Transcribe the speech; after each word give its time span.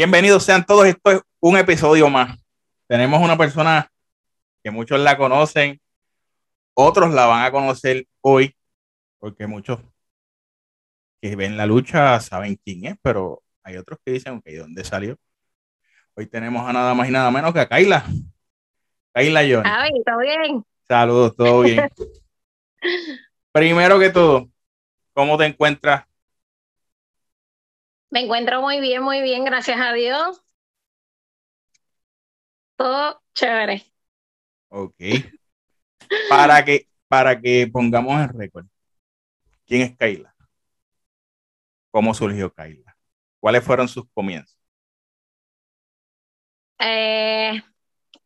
Bienvenidos 0.00 0.44
sean 0.44 0.64
todos, 0.64 0.86
esto 0.86 1.10
es 1.10 1.20
un 1.40 1.58
episodio 1.58 2.08
más. 2.08 2.38
Tenemos 2.86 3.20
una 3.20 3.36
persona 3.36 3.86
que 4.64 4.70
muchos 4.70 4.98
la 4.98 5.18
conocen, 5.18 5.78
otros 6.72 7.12
la 7.12 7.26
van 7.26 7.44
a 7.44 7.50
conocer 7.50 8.06
hoy, 8.22 8.56
porque 9.18 9.46
muchos 9.46 9.78
que 11.20 11.36
ven 11.36 11.58
la 11.58 11.66
lucha 11.66 12.18
saben 12.20 12.58
quién 12.64 12.86
es, 12.86 12.96
pero 13.02 13.42
hay 13.62 13.76
otros 13.76 13.98
que 14.02 14.12
dicen, 14.12 14.38
ok, 14.38 14.46
¿dónde 14.56 14.84
salió? 14.84 15.18
Hoy 16.14 16.24
tenemos 16.24 16.66
a 16.66 16.72
nada 16.72 16.94
más 16.94 17.06
y 17.06 17.12
nada 17.12 17.30
menos 17.30 17.52
que 17.52 17.60
a 17.60 17.68
Kaila. 17.68 18.02
Kaila 19.12 19.40
Johnny. 19.42 19.70
Ay, 19.70 19.90
¿todo 20.06 20.18
bien? 20.20 20.64
Saludos, 20.88 21.36
todo 21.36 21.60
bien. 21.60 21.90
Primero 23.52 23.98
que 23.98 24.08
todo, 24.08 24.48
¿cómo 25.12 25.36
te 25.36 25.44
encuentras? 25.44 26.09
Me 28.10 28.20
encuentro 28.20 28.60
muy 28.62 28.80
bien, 28.80 29.02
muy 29.02 29.20
bien, 29.22 29.44
gracias 29.44 29.80
a 29.80 29.92
Dios. 29.92 30.42
Todo 32.76 33.22
chévere. 33.34 33.92
Ok. 34.70 34.96
Para 36.28 36.64
que, 36.64 36.86
para 37.08 37.40
que 37.40 37.68
pongamos 37.72 38.20
en 38.20 38.38
récord, 38.38 38.66
¿quién 39.66 39.82
es 39.82 39.96
Kaila? 39.96 40.34
¿Cómo 41.90 42.14
surgió 42.14 42.52
Kaila? 42.52 42.96
¿Cuáles 43.40 43.64
fueron 43.64 43.88
sus 43.88 44.04
comienzos? 44.12 44.58
Eh, 46.78 47.62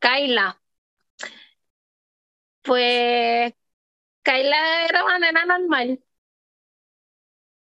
Kaila. 0.01 0.61
Pues 2.63 3.53
Kaila 4.23 4.87
era 4.89 5.05
una 5.05 5.19
nena 5.21 5.47
normal. 5.47 6.03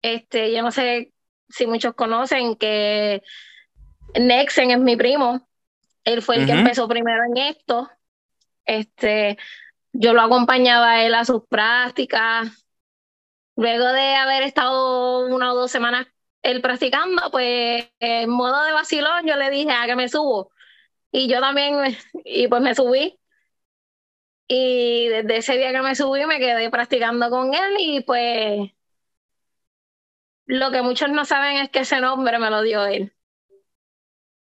Este, 0.02 0.54
yo 0.54 0.62
no 0.64 0.72
sé 0.72 1.14
si 1.52 1.68
muchos 1.68 1.94
conocen 1.96 2.56
que 2.56 3.22
Nexen 4.20 4.72
es 4.72 4.80
mi 4.80 4.96
primo. 4.96 5.48
Él 6.04 6.22
fue 6.22 6.38
el 6.38 6.46
que 6.46 6.54
empezó 6.54 6.88
primero 6.88 7.24
en 7.24 7.38
esto. 7.38 7.90
Este, 8.66 9.38
yo 9.94 10.14
lo 10.14 10.22
acompañaba 10.22 10.92
a 10.92 11.06
él 11.06 11.14
a 11.14 11.26
sus 11.26 11.46
prácticas. 11.48 12.66
Luego 13.56 13.88
de 13.94 14.16
haber 14.16 14.44
estado 14.44 15.28
una 15.28 15.54
o 15.54 15.56
dos 15.56 15.72
semanas 15.72 16.08
él 16.42 16.62
practicando, 16.62 17.30
pues 17.32 17.88
en 18.00 18.30
modo 18.30 18.64
de 18.64 18.72
vacilón 18.72 19.28
yo 19.28 19.36
le 19.36 19.50
dije, 19.52 19.72
a 19.72 19.86
que 19.86 19.96
me 19.96 20.10
subo. 20.10 20.52
Y 21.12 21.28
yo 21.28 21.40
también, 21.40 21.76
y 22.26 22.48
pues 22.48 22.62
me 22.62 22.76
subí. 22.76 23.18
Y 24.48 25.08
desde 25.08 25.38
ese 25.38 25.58
día 25.58 25.72
que 25.72 25.82
me 25.82 25.96
subí 25.96 26.26
me 26.26 26.40
quedé 26.40 26.70
practicando 26.70 27.30
con 27.30 27.54
él 27.54 27.76
y 27.80 28.02
pues 28.02 28.72
lo 30.52 30.70
que 30.70 30.82
muchos 30.82 31.10
no 31.10 31.24
saben 31.24 31.58
es 31.58 31.70
que 31.70 31.80
ese 31.80 32.02
nombre 32.02 32.38
me 32.38 32.50
lo 32.50 32.62
dio 32.62 32.86
él. 32.86 33.14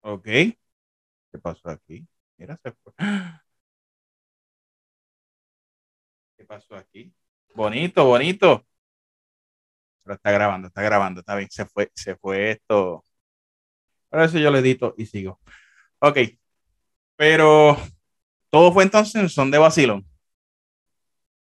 Ok. 0.01 0.25
¿Qué 0.25 1.39
pasó 1.43 1.69
aquí? 1.69 2.07
Mira, 2.39 2.59
se 2.63 2.73
fue. 2.73 2.93
¿Qué 6.39 6.45
pasó 6.47 6.75
aquí? 6.75 7.13
Bonito, 7.55 8.07
bonito. 8.07 8.67
Pero 10.03 10.15
está 10.15 10.31
grabando, 10.31 10.69
está 10.69 10.81
grabando, 10.81 11.21
está 11.21 11.37
bien. 11.37 11.51
Se 11.51 11.67
fue, 11.67 11.91
se 11.95 12.17
fue 12.17 12.53
esto. 12.53 13.05
Por 14.09 14.23
eso 14.23 14.39
yo 14.39 14.51
le 14.51 14.61
edito 14.61 14.95
y 14.97 15.05
sigo. 15.05 15.39
Ok. 15.99 16.17
Pero 17.17 17.77
todo 18.49 18.73
fue 18.73 18.85
entonces 18.85 19.17
en 19.17 19.29
son 19.29 19.51
de 19.51 19.59
vacilón. 19.59 20.07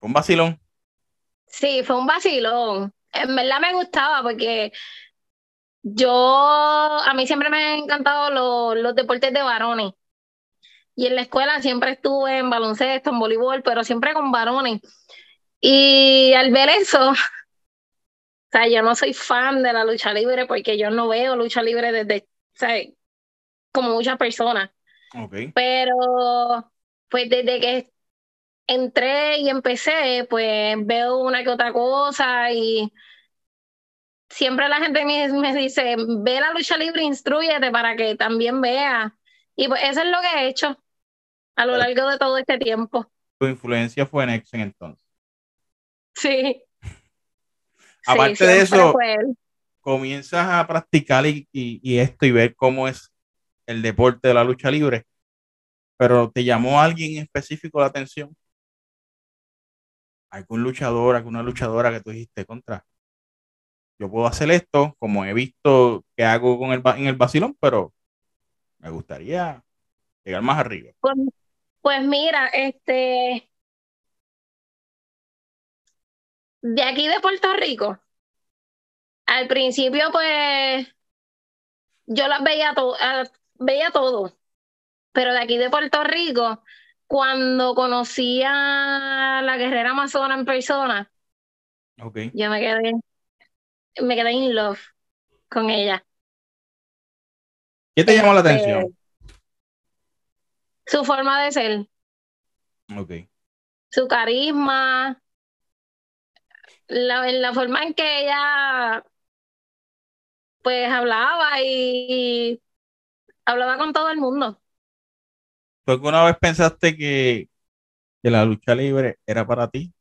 Un 0.01 0.13
vacilón. 0.13 0.61
Sí, 1.47 1.85
fue 1.85 1.97
un 1.97 2.07
vacilón. 2.09 2.93
En 3.13 3.35
verdad 3.35 3.61
me 3.61 3.75
gustaba 3.75 4.23
porque 4.23 4.73
yo, 5.83 6.11
a 6.11 7.13
mí 7.15 7.27
siempre 7.27 7.51
me 7.51 7.65
han 7.65 7.79
encantado 7.81 8.31
los, 8.31 8.83
los 8.83 8.95
deportes 8.95 9.33
de 9.33 9.43
varones. 9.43 9.93
Y 10.95 11.07
en 11.07 11.15
la 11.15 11.23
escuela 11.23 11.61
siempre 11.63 11.93
estuve 11.93 12.39
en 12.39 12.51
baloncesto, 12.51 13.11
en 13.11 13.21
voleibol, 13.21 13.63
pero 13.63 13.85
siempre 13.85 14.15
con 14.15 14.33
varones. 14.33 14.81
Y 15.61 16.33
al 16.35 16.51
ver 16.51 16.69
eso, 16.71 17.11
o 17.11 17.15
sea, 18.51 18.69
yo 18.69 18.83
no 18.83 18.95
soy 18.95 19.15
fan 19.15 19.63
de 19.63 19.73
la 19.73 19.85
lucha 19.85 20.13
libre 20.13 20.47
porque 20.47 20.77
yo 20.79 20.91
no 20.91 21.09
veo 21.09 21.37
lucha 21.37 21.63
libre 21.63 21.93
desde, 21.93 22.27
o 22.55 22.59
sea, 22.59 22.83
como 23.73 23.91
muchas 23.91 24.17
personas. 24.19 24.71
Pero, 25.55 25.95
pues 27.09 27.31
desde 27.31 27.61
que 27.61 27.93
entré 28.67 29.39
y 29.39 29.49
empecé, 29.49 30.27
pues 30.29 30.77
veo 30.85 31.19
una 31.19 31.43
que 31.43 31.51
otra 31.51 31.73
cosa 31.73 32.53
y 32.53 32.93
siempre 34.29 34.69
la 34.69 34.77
gente 34.79 35.05
me, 35.05 35.29
me 35.33 35.55
dice, 35.55 35.97
ve 35.99 36.41
la 36.41 36.53
lucha 36.53 36.77
libre, 36.77 37.03
instruyete 37.03 37.71
para 37.71 37.97
que 37.97 38.17
también 38.17 38.61
veas. 38.61 39.13
Y 39.57 39.69
pues 39.69 39.81
eso 39.85 40.01
es 40.03 40.07
lo 40.09 40.21
que 40.21 40.29
he 40.29 40.49
hecho 40.49 40.77
a 41.57 41.67
lo 41.67 41.77
largo 41.77 42.09
de 42.09 42.19
todo 42.19 42.39
este 42.39 42.59
tiempo. 42.59 43.11
Tu 43.41 43.47
influencia 43.49 44.07
fue 44.07 44.23
en 44.25 44.31
Exen 44.31 44.61
entonces. 44.61 45.05
Sí. 46.15 46.63
Aparte 48.07 48.35
Sí, 48.37 48.45
de 48.47 48.61
eso, 48.63 48.95
comienzas 49.81 50.49
a 50.49 50.67
practicar 50.67 51.27
y, 51.27 51.49
y- 51.53 51.81
y 51.83 51.99
esto 51.99 52.27
y 52.27 52.33
ver 52.33 52.55
cómo 52.57 52.89
es 52.89 53.13
el 53.67 53.83
deporte 53.83 54.29
de 54.29 54.35
la 54.35 54.45
lucha 54.45 54.71
libre, 54.71 55.05
pero 55.97 56.31
te 56.31 56.45
llamó 56.45 56.81
alguien 56.81 57.17
en 57.19 57.25
específico 57.25 57.81
la 57.81 57.87
atención. 57.89 58.37
Algún 60.31 60.63
luchador, 60.63 61.17
alguna 61.17 61.43
luchadora 61.43 61.91
que 61.91 62.01
tú 62.01 62.11
dijiste 62.11 62.47
contra. 62.47 62.83
Yo 63.99 64.11
puedo 64.11 64.27
hacer 64.27 64.51
esto, 64.51 64.95
como 64.99 65.25
he 65.25 65.35
visto 65.35 66.05
que 66.17 66.25
hago 66.25 66.59
con 66.59 66.73
el, 66.73 66.83
en 66.97 67.07
el 67.07 67.17
vacilón, 67.17 67.57
pero 67.61 67.95
me 68.79 68.91
gustaría 68.91 69.65
llegar 70.25 70.43
más 70.43 70.59
arriba. 70.59 70.93
Pues, 71.01 71.15
pues 71.83 72.05
mira, 72.07 72.49
este, 72.49 73.51
de 76.63 76.83
aquí 76.85 77.09
de 77.09 77.19
Puerto 77.21 77.53
Rico, 77.55 77.99
al 79.27 79.47
principio 79.49 80.11
pues 80.13 80.89
yo 82.07 82.29
las 82.29 82.43
veía, 82.43 82.75
to- 82.75 82.97
veía 83.55 83.91
todo, 83.91 84.37
pero 85.13 85.33
de 85.33 85.41
aquí 85.41 85.59
de 85.59 85.71
Puerto 85.71 86.05
Rico, 86.05 86.65
cuando 87.07 87.75
conocí 87.75 88.43
a 88.47 89.43
la 89.45 89.57
guerrera 89.59 89.93
amazona 89.93 90.37
en 90.37 90.45
persona, 90.45 91.13
Ok. 92.03 92.19
yo 92.33 92.51
me 92.51 92.61
quedé, 92.61 92.93
me 94.03 94.17
quedé 94.17 94.33
in 94.33 94.55
love 94.55 94.81
con 95.51 95.71
ella. 95.71 96.05
¿Qué 97.95 98.05
te 98.05 98.15
llamó 98.17 98.33
la 98.33 98.41
Este, 98.41 98.41
atención? 98.41 98.97
Su 100.87 101.05
forma 101.05 101.41
de 101.45 101.53
ser, 101.53 101.89
Ok. 102.97 103.29
su 103.91 104.09
carisma, 104.09 105.21
la, 106.89 107.31
la 107.33 107.53
forma 107.55 107.83
en 107.83 107.95
que 107.95 108.21
ella 108.25 109.05
pues 110.63 110.91
hablaba 110.91 111.63
y 111.63 112.61
hablaba 113.47 113.79
con 113.79 113.93
todo 113.93 114.11
el 114.11 114.19
mundo. 114.19 114.61
¿Tú 115.85 115.93
alguna 115.93 116.25
vez 116.25 116.37
pensaste 116.39 116.97
que, 116.97 117.49
que 118.23 118.31
la 118.31 118.45
lucha 118.45 118.75
libre 118.75 119.19
era 119.27 119.47
para 119.47 119.69
ti? 119.71 119.93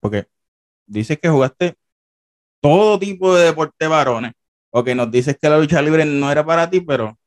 Porque 0.00 0.28
dices 0.86 1.18
que 1.20 1.28
jugaste 1.30 1.76
todo 2.62 2.98
tipo 2.98 3.34
de 3.34 3.46
deporte 3.46 3.86
varones. 3.86 4.32
O 4.70 4.82
que 4.82 4.94
nos 4.94 5.10
dices 5.10 5.36
que 5.38 5.50
la 5.50 5.58
lucha 5.58 5.82
libre 5.82 6.06
no 6.06 6.30
era 6.32 6.46
para 6.46 6.70
ti, 6.70 6.80
pero. 6.80 7.18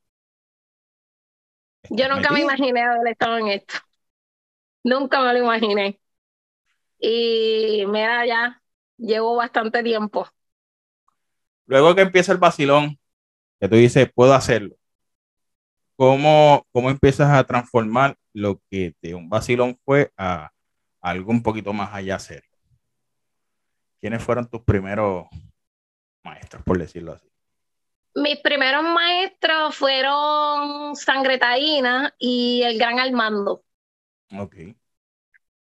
Yo 1.92 2.10
nunca 2.10 2.32
me 2.32 2.42
imaginé 2.42 2.82
haber 2.82 3.10
estado 3.10 3.38
en 3.38 3.50
esto. 3.50 3.76
Nunca 4.84 5.22
me 5.22 5.34
lo 5.34 5.40
imaginé. 5.40 6.00
Y 6.98 7.86
mira, 7.88 8.26
ya 8.26 8.62
llevo 8.98 9.36
bastante 9.36 9.84
tiempo. 9.84 10.28
Luego 11.68 11.94
que 11.94 12.02
empieza 12.02 12.32
el 12.32 12.40
vacilón, 12.40 12.98
que 13.60 13.68
tú 13.68 13.76
dices, 13.76 14.10
puedo 14.14 14.34
hacerlo. 14.34 14.76
¿Cómo, 15.96 16.66
cómo 16.72 16.90
empiezas 16.90 17.30
a 17.32 17.44
transformar 17.44 18.18
lo 18.34 18.60
que 18.70 18.96
de 19.02 19.16
un 19.16 19.30
vacilón 19.30 19.80
fue 19.86 20.12
a 20.18 20.52
algo 21.02 21.32
un 21.32 21.44
poquito 21.44 21.74
más 21.74 21.94
allá 21.94 22.18
serio? 22.20 22.55
¿Quiénes 24.00 24.24
fueron 24.24 24.50
tus 24.50 24.62
primeros 24.64 25.28
maestros, 26.24 26.64
por 26.64 26.78
decirlo 26.78 27.14
así? 27.14 27.28
Mis 28.16 28.38
primeros 28.38 28.84
maestros 28.84 29.76
fueron 29.76 30.96
Sangre 30.96 31.38
Taína 31.38 32.14
y 32.18 32.62
el 32.64 32.78
Gran 32.78 33.00
Armando. 33.00 33.64
Ok. 34.38 34.56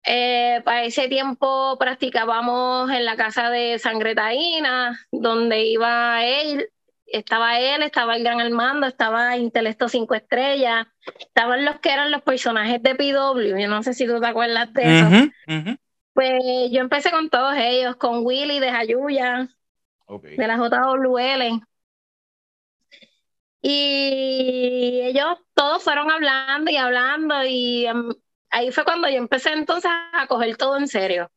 Eh, 0.10 0.62
para 0.64 0.86
ese 0.86 1.10
tiempo 1.10 1.76
practicábamos 1.78 2.90
en 2.92 3.04
la 3.04 3.18
casa 3.18 3.50
de 3.50 3.78
Sangre 3.78 4.16
Taína, 4.16 4.98
donde 5.12 5.66
iba 5.66 6.24
él, 6.24 6.70
estaba 7.06 7.60
él, 7.60 7.82
estaba 7.82 8.16
el 8.16 8.24
Gran 8.24 8.40
Armando, 8.40 8.88
estaba 8.88 9.36
Intelecto 9.36 9.90
5 9.90 10.16
Estrellas, 10.16 10.88
estaban 11.20 11.66
los 11.66 11.80
que 11.82 11.92
eran 11.92 12.12
los 12.12 12.22
personajes 12.22 12.82
de 12.82 12.96
PW, 12.96 13.60
yo 13.60 13.68
no 13.68 13.84
sé 13.84 13.94
si 13.94 14.08
tú 14.08 14.22
te 14.22 14.28
acuerdas 14.28 14.72
de 14.72 15.00
eso. 15.00 15.08
Ujú. 15.48 15.78
Pues 16.18 16.72
yo 16.72 16.82
empecé 16.82 17.12
con 17.12 17.30
todos 17.30 17.54
ellos, 17.58 17.96
con 17.98 18.26
Willy 18.26 18.60
de 18.60 18.72
Jayuya, 18.72 19.50
de 20.36 20.48
la 20.48 20.58
JWL. 20.58 21.62
Y 23.62 25.02
ellos 25.04 25.38
todos 25.54 25.84
fueron 25.84 26.10
hablando 26.12 26.72
y 26.72 26.78
hablando 26.78 27.44
y 27.44 27.86
em, 27.86 28.10
ahí 28.50 28.72
fue 28.72 28.84
cuando 28.86 29.10
yo 29.10 29.18
empecé 29.18 29.52
entonces 29.54 29.92
a 30.14 30.26
coger 30.28 30.58
todo 30.58 30.78
en 30.78 30.88
serio, 30.88 31.32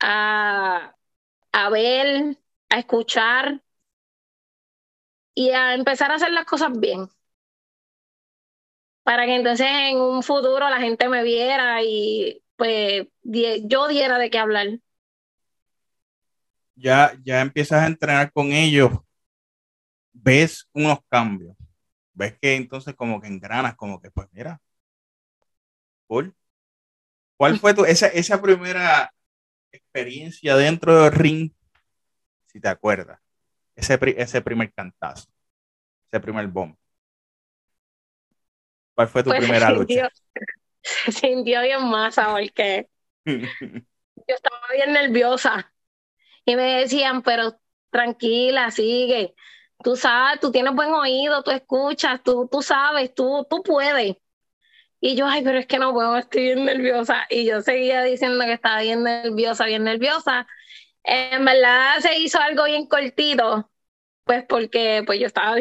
a, 0.00 0.94
a 1.52 1.70
ver, 1.70 2.38
a 2.70 2.78
escuchar 2.80 3.62
y 5.34 5.50
a 5.52 5.74
empezar 5.74 6.10
a 6.12 6.16
hacer 6.16 6.32
las 6.32 6.44
cosas 6.44 6.78
bien. 6.78 7.08
Para 9.02 9.24
que 9.26 9.34
entonces 9.34 9.66
en 9.68 9.98
un 10.00 10.22
futuro 10.22 10.68
la 10.68 10.78
gente 10.80 11.08
me 11.08 11.22
viera 11.24 11.82
y 11.82 12.42
pues 12.58 13.06
yo 13.24 13.88
diera 13.88 14.18
de 14.18 14.30
qué 14.30 14.38
hablar. 14.38 14.66
Ya, 16.74 17.16
ya 17.24 17.40
empiezas 17.40 17.82
a 17.82 17.86
entrenar 17.86 18.32
con 18.32 18.52
ellos, 18.52 18.90
ves 20.12 20.68
unos 20.72 20.98
cambios, 21.08 21.56
ves 22.12 22.36
que 22.40 22.56
entonces 22.56 22.94
como 22.94 23.20
que 23.20 23.28
engranas, 23.28 23.76
como 23.76 24.00
que 24.00 24.10
pues 24.10 24.28
mira, 24.32 24.60
¿Cuál 27.36 27.58
fue 27.58 27.72
tu, 27.74 27.84
esa, 27.84 28.08
esa 28.08 28.42
primera 28.42 29.12
experiencia 29.70 30.56
dentro 30.56 31.02
del 31.04 31.12
ring, 31.12 31.52
si 32.46 32.60
te 32.60 32.68
acuerdas? 32.68 33.20
Ese, 33.76 33.98
ese 34.16 34.40
primer 34.42 34.72
cantazo, 34.72 35.28
ese 36.10 36.20
primer 36.20 36.48
bomb. 36.48 36.74
¿Cuál 38.94 39.08
fue 39.08 39.22
tu 39.22 39.30
pues 39.30 39.40
primera 39.40 39.70
lucha? 39.72 40.10
Se 40.82 41.12
sintió 41.12 41.62
bien 41.62 41.84
masa 41.88 42.30
porque 42.32 42.88
yo 44.26 44.34
estaba 44.34 44.60
bien 44.72 44.92
nerviosa 44.92 45.72
y 46.44 46.56
me 46.56 46.80
decían, 46.80 47.22
pero 47.22 47.58
tranquila, 47.90 48.70
sigue. 48.70 49.34
Tú 49.82 49.96
sabes, 49.96 50.40
tú 50.40 50.50
tienes 50.52 50.74
buen 50.74 50.90
oído, 50.92 51.42
tú 51.42 51.50
escuchas, 51.50 52.22
tú, 52.22 52.48
tú 52.50 52.62
sabes, 52.62 53.14
tú, 53.14 53.46
tú 53.50 53.62
puedes. 53.62 54.16
Y 55.00 55.16
yo, 55.16 55.26
ay, 55.26 55.42
pero 55.44 55.58
es 55.58 55.66
que 55.66 55.78
no 55.78 55.92
puedo, 55.92 56.16
estoy 56.16 56.42
bien 56.44 56.64
nerviosa. 56.64 57.26
Y 57.30 57.46
yo 57.46 57.60
seguía 57.62 58.02
diciendo 58.02 58.44
que 58.44 58.54
estaba 58.54 58.82
bien 58.82 59.04
nerviosa, 59.04 59.66
bien 59.66 59.84
nerviosa. 59.84 60.46
En 61.04 61.44
verdad 61.44 61.98
se 62.00 62.18
hizo 62.18 62.40
algo 62.40 62.64
bien 62.64 62.86
cortito, 62.86 63.70
pues 64.24 64.44
porque 64.48 65.02
pues 65.06 65.20
yo 65.20 65.26
estaba... 65.26 65.56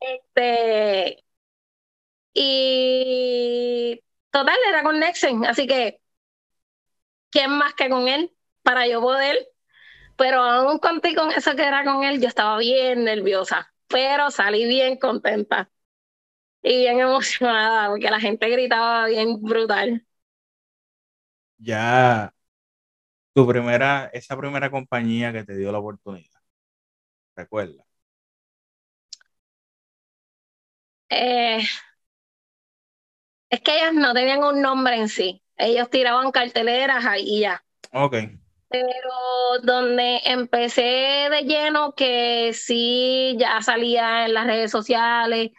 Este, 0.00 1.23
y 2.34 4.00
total, 4.30 4.58
era 4.68 4.82
con 4.82 5.00
Nexen, 5.00 5.46
así 5.46 5.66
que, 5.66 6.00
¿quién 7.30 7.50
más 7.52 7.74
que 7.74 7.88
con 7.88 8.08
él 8.08 8.32
para 8.62 8.86
yo 8.88 9.00
poder? 9.00 9.48
Pero 10.16 10.42
aún 10.42 10.78
conté 10.78 11.14
con 11.16 11.32
eso 11.32 11.56
que 11.56 11.64
era 11.64 11.84
con 11.84 12.04
él, 12.04 12.20
yo 12.22 12.28
estaba 12.28 12.58
bien 12.58 13.04
nerviosa, 13.04 13.72
pero 13.88 14.30
salí 14.32 14.66
bien 14.66 14.98
contenta 14.98 15.70
y 16.62 16.78
bien 16.80 17.00
emocionada 17.00 17.88
porque 17.90 18.10
la 18.10 18.20
gente 18.20 18.48
gritaba 18.50 19.06
bien 19.08 19.42
brutal. 19.42 20.06
Ya, 21.58 22.32
tu 23.34 23.46
primera, 23.46 24.06
esa 24.12 24.36
primera 24.36 24.70
compañía 24.70 25.32
que 25.32 25.44
te 25.44 25.56
dio 25.56 25.72
la 25.72 25.78
oportunidad, 25.78 26.40
¿recuerda? 27.36 27.84
Eh, 31.08 31.62
es 33.54 33.60
que 33.60 33.76
ellos 33.76 33.94
no 33.94 34.12
tenían 34.12 34.42
un 34.42 34.60
nombre 34.60 34.96
en 34.96 35.08
sí. 35.08 35.40
Ellos 35.56 35.88
tiraban 35.88 36.32
carteleras 36.32 37.04
y 37.18 37.40
ya. 37.40 37.64
Ok. 37.92 38.16
Pero 38.68 39.12
donde 39.62 40.20
empecé 40.24 40.82
de 41.30 41.44
lleno, 41.46 41.94
que 41.94 42.52
sí 42.52 43.36
ya 43.38 43.62
salía 43.62 44.26
en 44.26 44.34
las 44.34 44.46
redes 44.46 44.72
sociales, 44.72 45.52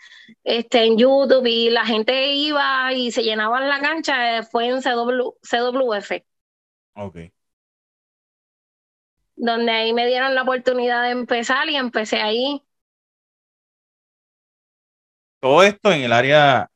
este, 0.43 0.83
en 0.83 0.97
YouTube, 0.97 1.45
y 1.45 1.69
la 1.69 1.85
gente 1.85 2.33
iba 2.33 2.91
y 2.91 3.11
se 3.11 3.23
llenaba 3.23 3.61
en 3.61 3.69
la 3.69 3.79
cancha, 3.79 4.39
eh, 4.39 4.43
fue 4.43 4.67
en 4.67 4.81
CWF. 4.81 6.11
Ok. 6.95 7.17
Donde 9.37 9.71
ahí 9.71 9.93
me 9.93 10.07
dieron 10.07 10.35
la 10.35 10.41
oportunidad 10.41 11.03
de 11.03 11.11
empezar 11.11 11.69
y 11.69 11.77
empecé 11.77 12.17
ahí. 12.17 12.61
Todo 15.39 15.63
esto 15.63 15.93
en 15.93 16.01
el 16.01 16.11
área 16.11 16.69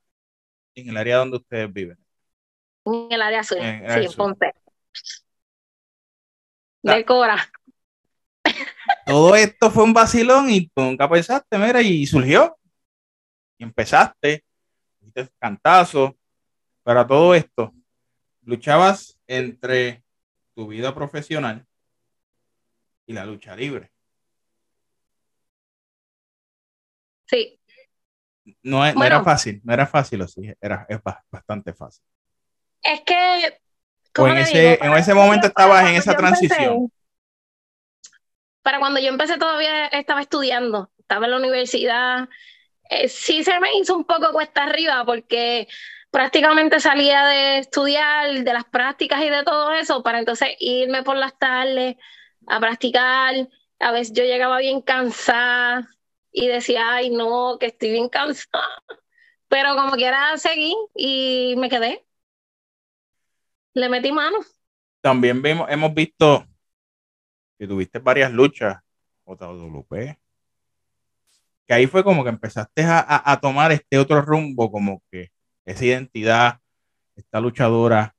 en 0.79 0.89
el 0.89 0.97
área 0.97 1.17
donde 1.17 1.37
ustedes 1.37 1.71
viven. 1.71 1.97
En 2.85 3.11
el 3.11 3.21
área 3.21 3.43
sur, 3.43 3.57
sí, 3.57 3.63
en 3.63 4.13
Ponce. 4.13 4.53
Decora. 6.81 7.51
Todo 9.05 9.35
esto 9.35 9.69
fue 9.69 9.83
un 9.83 9.93
vacilón 9.93 10.49
y 10.49 10.67
tú 10.67 10.81
nunca 10.81 11.09
pensaste, 11.09 11.57
mira, 11.57 11.81
y 11.81 12.05
surgió. 12.05 12.57
Y 13.57 13.63
empezaste, 13.63 14.45
hiciste 15.01 15.29
cantazo. 15.39 16.15
Para 16.83 17.05
todo 17.05 17.35
esto, 17.35 17.73
luchabas 18.43 19.19
entre 19.27 20.03
tu 20.55 20.67
vida 20.67 20.95
profesional 20.95 21.65
y 23.05 23.13
la 23.13 23.25
lucha 23.25 23.55
libre. 23.55 23.91
Sí. 27.27 27.58
No, 28.63 28.85
era 28.85 29.23
fácil, 29.23 29.61
no 29.63 29.73
era 29.73 29.85
fácil, 29.85 30.27
sí, 30.27 30.51
era 30.61 30.85
es 30.89 30.99
bastante 31.31 31.73
fácil. 31.73 32.03
Es 32.81 33.01
que. 33.01 33.59
en 34.17 34.37
ese, 34.37 34.79
en 34.81 34.93
ese 34.93 35.13
momento 35.13 35.47
estabas 35.47 35.89
en 35.89 35.95
esa 35.95 36.15
transición. 36.15 36.91
para 38.61 38.79
cuando 38.79 38.99
yo 38.99 39.09
empecé 39.09 39.37
todavía 39.37 39.87
estaba 39.87 40.21
estudiando, 40.21 40.91
estaba 40.97 41.25
en 41.25 41.31
la 41.31 41.37
universidad. 41.37 42.29
Eh, 42.89 43.07
sí 43.07 43.43
se 43.43 43.59
me 43.59 43.77
hizo 43.77 43.95
un 43.95 44.05
poco 44.05 44.31
cuesta 44.31 44.63
arriba 44.63 45.03
porque 45.05 45.67
prácticamente 46.11 46.79
salía 46.79 47.25
de 47.25 47.59
estudiar, 47.59 48.43
de 48.43 48.53
las 48.53 48.65
prácticas 48.65 49.21
y 49.21 49.29
de 49.29 49.43
todo 49.43 49.71
eso, 49.73 50.01
para 50.03 50.19
entonces 50.19 50.49
irme 50.59 51.03
por 51.03 51.15
las 51.15 51.37
tardes 51.37 51.97
a 52.47 52.59
practicar. 52.59 53.47
A 53.79 53.91
veces 53.91 54.13
yo 54.13 54.23
llegaba 54.23 54.57
bien 54.57 54.81
cansada, 54.81 55.87
y 56.39 56.47
decía, 56.47 56.93
ay, 56.93 57.09
no, 57.09 57.57
que 57.59 57.65
estoy 57.65 57.91
bien 57.91 58.07
cansada. 58.07 58.63
Pero 59.49 59.75
como 59.75 59.91
quiera 59.91 60.37
seguí 60.37 60.73
y 60.95 61.55
me 61.57 61.69
quedé. 61.69 62.05
Le 63.73 63.89
metí 63.89 64.11
mano. 64.11 64.37
También 65.01 65.41
vimos, 65.41 65.69
hemos 65.69 65.93
visto 65.93 66.45
que 67.57 67.67
tuviste 67.67 67.99
varias 67.99 68.31
luchas, 68.31 68.77
JWP, 69.25 70.17
que 71.67 71.73
ahí 71.73 71.87
fue 71.87 72.05
como 72.05 72.23
que 72.23 72.29
empezaste 72.29 72.83
a, 72.85 73.39
tomar 73.41 73.73
este 73.73 73.97
otro 73.97 74.21
rumbo, 74.21 74.71
como 74.71 75.03
que 75.11 75.31
esa 75.65 75.85
identidad, 75.85 76.59
esta 77.17 77.41
luchadora 77.41 78.15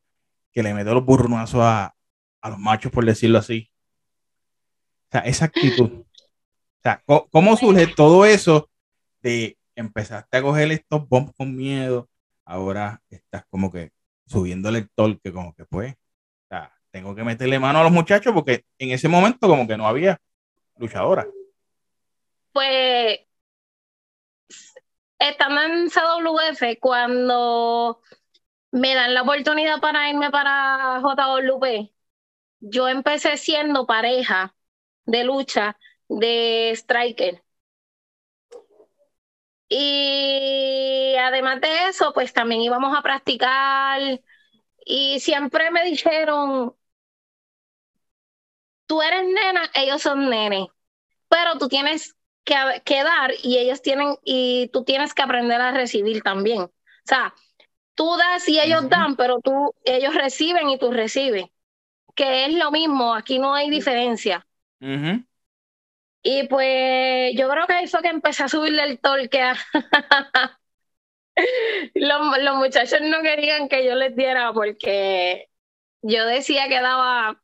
que 0.52 0.62
le 0.62 0.74
metió 0.74 0.92
los 0.92 1.04
burronazos 1.04 1.62
a, 1.62 1.94
a 2.42 2.50
los 2.50 2.58
machos, 2.58 2.92
por 2.92 3.04
decirlo 3.06 3.38
así. 3.38 3.70
O 5.08 5.12
sea, 5.12 5.20
esa 5.22 5.46
actitud. 5.46 6.04
O 6.80 6.82
sea, 6.82 7.02
¿cómo 7.30 7.58
surge 7.58 7.88
todo 7.88 8.24
eso 8.24 8.70
de 9.20 9.58
empezaste 9.74 10.38
a 10.38 10.42
coger 10.42 10.72
estos 10.72 11.06
bombs 11.06 11.30
con 11.36 11.54
miedo? 11.54 12.08
Ahora 12.46 13.02
estás 13.10 13.44
como 13.50 13.70
que 13.70 13.92
subiéndole 14.26 14.78
el 14.78 14.90
torque, 14.90 15.30
como 15.30 15.54
que 15.54 15.66
pues, 15.66 15.92
o 15.92 16.48
sea, 16.48 16.72
tengo 16.90 17.14
que 17.14 17.22
meterle 17.22 17.58
mano 17.58 17.80
a 17.80 17.82
los 17.82 17.92
muchachos 17.92 18.32
porque 18.32 18.64
en 18.78 18.92
ese 18.92 19.08
momento 19.08 19.46
como 19.46 19.68
que 19.68 19.76
no 19.76 19.86
había 19.86 20.18
luchadora. 20.78 21.26
Pues, 22.52 23.20
estando 25.18 25.60
en 25.60 25.90
CWF, 25.90 26.78
cuando 26.80 28.00
me 28.70 28.94
dan 28.94 29.12
la 29.12 29.20
oportunidad 29.20 29.80
para 29.80 30.08
irme 30.08 30.30
para 30.30 31.02
JWP, 31.02 31.92
yo 32.60 32.88
empecé 32.88 33.36
siendo 33.36 33.86
pareja 33.86 34.54
de 35.04 35.24
lucha 35.24 35.76
de 36.18 36.72
Striker. 36.74 37.42
Y 39.68 41.14
además 41.16 41.60
de 41.60 41.88
eso, 41.88 42.12
pues 42.12 42.32
también 42.32 42.60
íbamos 42.60 42.96
a 42.96 43.02
practicar 43.02 44.20
y 44.84 45.20
siempre 45.20 45.70
me 45.70 45.84
dijeron, 45.84 46.74
tú 48.86 49.00
eres 49.02 49.24
nena, 49.24 49.70
ellos 49.74 50.02
son 50.02 50.28
nenes, 50.28 50.66
pero 51.28 51.56
tú 51.58 51.68
tienes 51.68 52.16
que, 52.42 52.56
que, 52.84 53.04
dar 53.04 53.32
y 53.44 53.58
ellos 53.58 53.80
tienen, 53.82 54.16
y 54.24 54.68
tú 54.72 54.82
tienes 54.82 55.14
que 55.14 55.22
aprender 55.22 55.60
a 55.60 55.70
recibir 55.70 56.22
también. 56.22 56.62
O 56.62 56.70
sea, 57.04 57.32
tú 57.94 58.16
das 58.16 58.48
y 58.48 58.58
ellos 58.58 58.88
dan, 58.88 59.14
pero 59.14 59.38
tú, 59.40 59.72
ellos 59.84 60.14
reciben 60.14 60.70
y 60.70 60.78
tú 60.78 60.90
recibes, 60.90 61.46
que 62.16 62.46
es 62.46 62.54
lo 62.54 62.72
mismo, 62.72 63.14
aquí 63.14 63.38
no 63.38 63.54
hay 63.54 63.70
diferencia. 63.70 64.44
Y 66.22 66.46
pues 66.48 67.34
yo 67.36 67.48
creo 67.48 67.66
que 67.66 67.72
ahí 67.72 67.86
fue 67.86 68.02
que 68.02 68.08
empecé 68.08 68.44
a 68.44 68.48
subirle 68.48 68.82
el 68.84 69.00
torque 69.00 69.40
a... 69.40 69.56
los, 71.94 72.56
muchachos 72.56 73.00
no 73.02 73.22
querían 73.22 73.68
que 73.68 73.86
yo 73.86 73.94
les 73.94 74.14
diera 74.14 74.52
porque 74.52 75.48
yo 76.02 76.26
decía 76.26 76.68
que 76.68 76.80
daba 76.80 77.40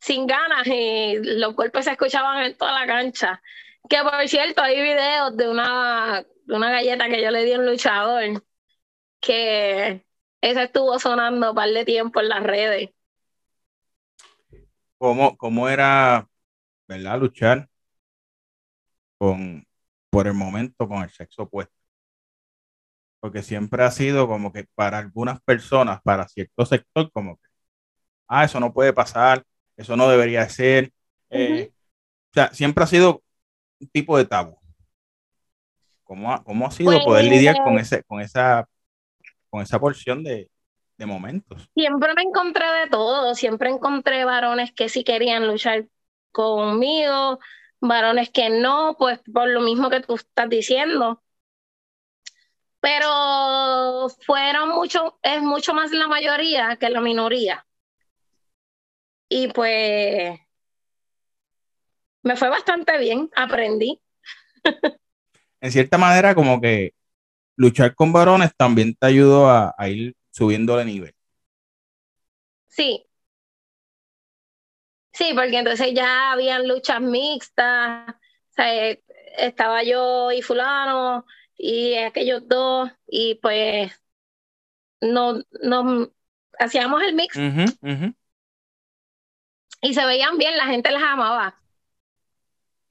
sin 0.00 0.26
ganas 0.26 0.66
y 0.66 1.16
los 1.22 1.54
golpes 1.54 1.84
se 1.84 1.92
escuchaban 1.92 2.44
en 2.44 2.56
toda 2.56 2.72
la 2.72 2.86
cancha. 2.86 3.42
Que 3.88 3.98
por 4.02 4.28
cierto, 4.28 4.62
hay 4.62 4.80
videos 4.80 5.36
de 5.36 5.48
una, 5.48 6.24
de 6.44 6.54
una 6.54 6.70
galleta 6.70 7.08
que 7.08 7.22
yo 7.22 7.30
le 7.30 7.44
di 7.44 7.52
a 7.52 7.58
un 7.58 7.66
luchador 7.66 8.44
que 9.20 10.04
ese 10.40 10.62
estuvo 10.64 10.98
sonando 11.00 11.50
un 11.50 11.56
par 11.56 11.68
de 11.68 11.84
tiempo 11.84 12.20
en 12.20 12.28
las 12.28 12.42
redes. 12.42 12.90
¿Cómo, 14.98 15.36
cómo 15.36 15.68
era, 15.68 16.28
verdad, 16.86 17.18
luchar 17.18 17.68
con, 19.22 19.64
por 20.10 20.26
el 20.26 20.34
momento 20.34 20.88
con 20.88 21.04
el 21.04 21.10
sexo 21.10 21.42
opuesto? 21.42 21.72
Porque 23.20 23.44
siempre 23.44 23.84
ha 23.84 23.90
sido 23.92 24.26
como 24.26 24.52
que 24.52 24.66
para 24.74 24.98
algunas 24.98 25.40
personas, 25.42 26.00
para 26.02 26.26
cierto 26.26 26.66
sector, 26.66 27.08
como 27.12 27.36
que, 27.36 27.48
ah, 28.26 28.42
eso 28.42 28.58
no 28.58 28.72
puede 28.72 28.92
pasar, 28.92 29.44
eso 29.76 29.96
no 29.96 30.08
debería 30.08 30.48
ser. 30.48 30.92
Eh, 31.30 31.70
o 31.70 32.34
sea, 32.34 32.52
siempre 32.52 32.82
ha 32.82 32.88
sido 32.88 33.22
un 33.78 33.88
tipo 33.90 34.18
de 34.18 34.24
tabú. 34.24 34.58
¿Cómo 36.02 36.32
ha, 36.32 36.42
cómo 36.42 36.66
ha 36.66 36.72
sido 36.72 36.90
poder 37.04 37.26
lidiar 37.26 37.54
con, 37.62 37.74
pues 37.74 37.92
ese, 37.92 38.02
con, 38.02 38.20
esa, 38.20 38.68
con 39.50 39.62
esa 39.62 39.78
porción 39.78 40.24
de, 40.24 40.50
de 40.98 41.06
momentos? 41.06 41.70
Siempre 41.74 42.12
me 42.14 42.22
encontré 42.22 42.66
de 42.66 42.88
todo, 42.90 43.36
siempre 43.36 43.70
encontré 43.70 44.24
varones 44.24 44.72
que 44.72 44.88
sí 44.88 45.04
querían 45.04 45.46
luchar 45.46 45.86
conmigo, 46.32 47.38
varones 47.82 48.30
que 48.30 48.48
no, 48.48 48.96
pues 48.98 49.20
por 49.32 49.48
lo 49.48 49.60
mismo 49.60 49.90
que 49.90 50.00
tú 50.00 50.14
estás 50.14 50.48
diciendo. 50.48 51.22
Pero 52.80 54.08
fueron 54.24 54.70
mucho, 54.70 55.18
es 55.22 55.42
mucho 55.42 55.74
más 55.74 55.92
la 55.92 56.08
mayoría 56.08 56.76
que 56.76 56.88
la 56.88 57.00
minoría. 57.00 57.66
Y 59.28 59.48
pues 59.48 60.40
me 62.22 62.36
fue 62.36 62.48
bastante 62.48 62.98
bien, 62.98 63.30
aprendí. 63.36 64.00
en 65.60 65.72
cierta 65.72 65.98
manera, 65.98 66.34
como 66.34 66.60
que 66.60 66.94
luchar 67.56 67.94
con 67.94 68.12
varones 68.12 68.50
también 68.56 68.94
te 68.94 69.06
ayudó 69.06 69.48
a, 69.48 69.74
ir 69.88 70.16
subiendo 70.30 70.76
de 70.76 70.84
nivel. 70.84 71.14
Sí. 72.68 73.06
Sí, 75.12 75.32
porque 75.34 75.58
entonces 75.58 75.92
ya 75.94 76.32
habían 76.32 76.66
luchas 76.66 77.00
mixtas, 77.00 78.08
o 78.08 78.52
sea, 78.54 78.90
eh, 78.90 79.02
estaba 79.36 79.82
yo 79.82 80.32
y 80.32 80.42
fulano 80.42 81.26
y 81.56 81.94
aquellos 81.94 82.48
dos, 82.48 82.90
y 83.06 83.36
pues 83.36 83.92
no, 85.00 85.40
no 85.62 86.10
hacíamos 86.58 87.02
el 87.02 87.14
mix. 87.14 87.36
Y 89.84 89.94
se 89.94 90.06
veían 90.06 90.38
bien, 90.38 90.56
la 90.56 90.66
gente 90.66 90.90
las 90.90 91.02
amaba. 91.02 91.58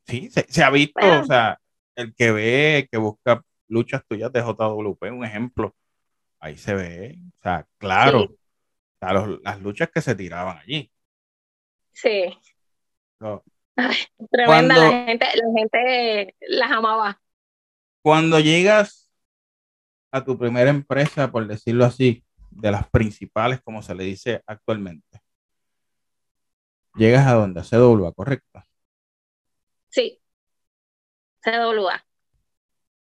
Sí, 0.07 0.29
se, 0.29 0.63
ha 0.63 0.69
visto, 0.69 0.99
o 0.99 1.25
sea, 1.25 1.59
el 1.95 2.13
que 2.13 2.31
ve, 2.31 2.89
que 2.91 2.97
busca 2.97 3.43
luchas 3.67 4.03
tuyas 4.07 4.31
de 4.33 4.41
JWP, 4.41 5.11
un 5.11 5.23
ejemplo, 5.23 5.73
ahí 6.39 6.57
se 6.57 6.73
ve, 6.73 7.17
o 7.39 7.41
sea, 7.41 7.65
claro, 7.77 8.35
las 9.43 9.61
luchas 9.61 9.89
que 9.89 10.01
se 10.01 10.15
tiraban 10.15 10.57
allí. 10.57 10.90
Sí. 11.93 12.38
tremenda, 14.29 14.75
la, 14.75 15.05
gente, 15.05 15.25
la 15.36 15.60
gente 15.60 16.36
las 16.48 16.71
amaba. 16.71 17.21
Cuando 18.01 18.39
llegas 18.39 19.10
a 20.12 20.24
tu 20.24 20.38
primera 20.38 20.69
empresa, 20.69 21.31
por 21.31 21.48
decirlo 21.48 21.86
así, 21.86 22.24
de 22.50 22.71
las 22.71 22.89
principales, 22.89 23.62
como 23.62 23.81
se 23.81 23.95
le 23.95 24.03
dice 24.03 24.41
actualmente, 24.45 25.21
llegas 26.95 27.27
a 27.27 27.33
donde, 27.33 27.62
a 27.62 27.63
CWA, 27.63 28.12
¿correcto? 28.13 28.63
Sí, 29.89 30.21
CWA. 31.41 32.03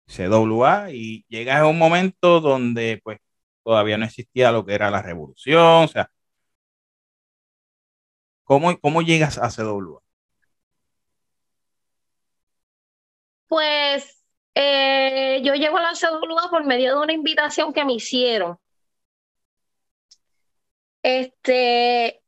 CWA 0.08 0.92
y 0.92 1.26
llegas 1.28 1.62
a 1.62 1.68
un 1.68 1.78
momento 1.78 2.40
donde 2.40 3.00
pues 3.04 3.20
todavía 3.64 3.98
no 3.98 4.06
existía 4.06 4.52
lo 4.52 4.66
que 4.66 4.74
era 4.74 4.92
la 4.92 5.02
revolución, 5.02 5.84
o 5.84 5.88
sea, 5.88 6.12
¿cómo, 8.46 8.80
cómo 8.80 9.02
llegas 9.02 9.38
a 9.38 9.50
CWA? 9.50 10.02
Pues 13.48 14.24
eh, 14.56 15.42
yo 15.44 15.54
llego 15.56 15.78
a 15.78 15.82
la 15.82 15.96
CWA 15.96 16.50
por 16.50 16.66
medio 16.66 16.96
de 16.96 17.04
una 17.04 17.14
invitación 17.14 17.74
que 17.74 17.86
me 17.86 17.94
hicieron. 17.94 18.58
Este, 21.04 22.22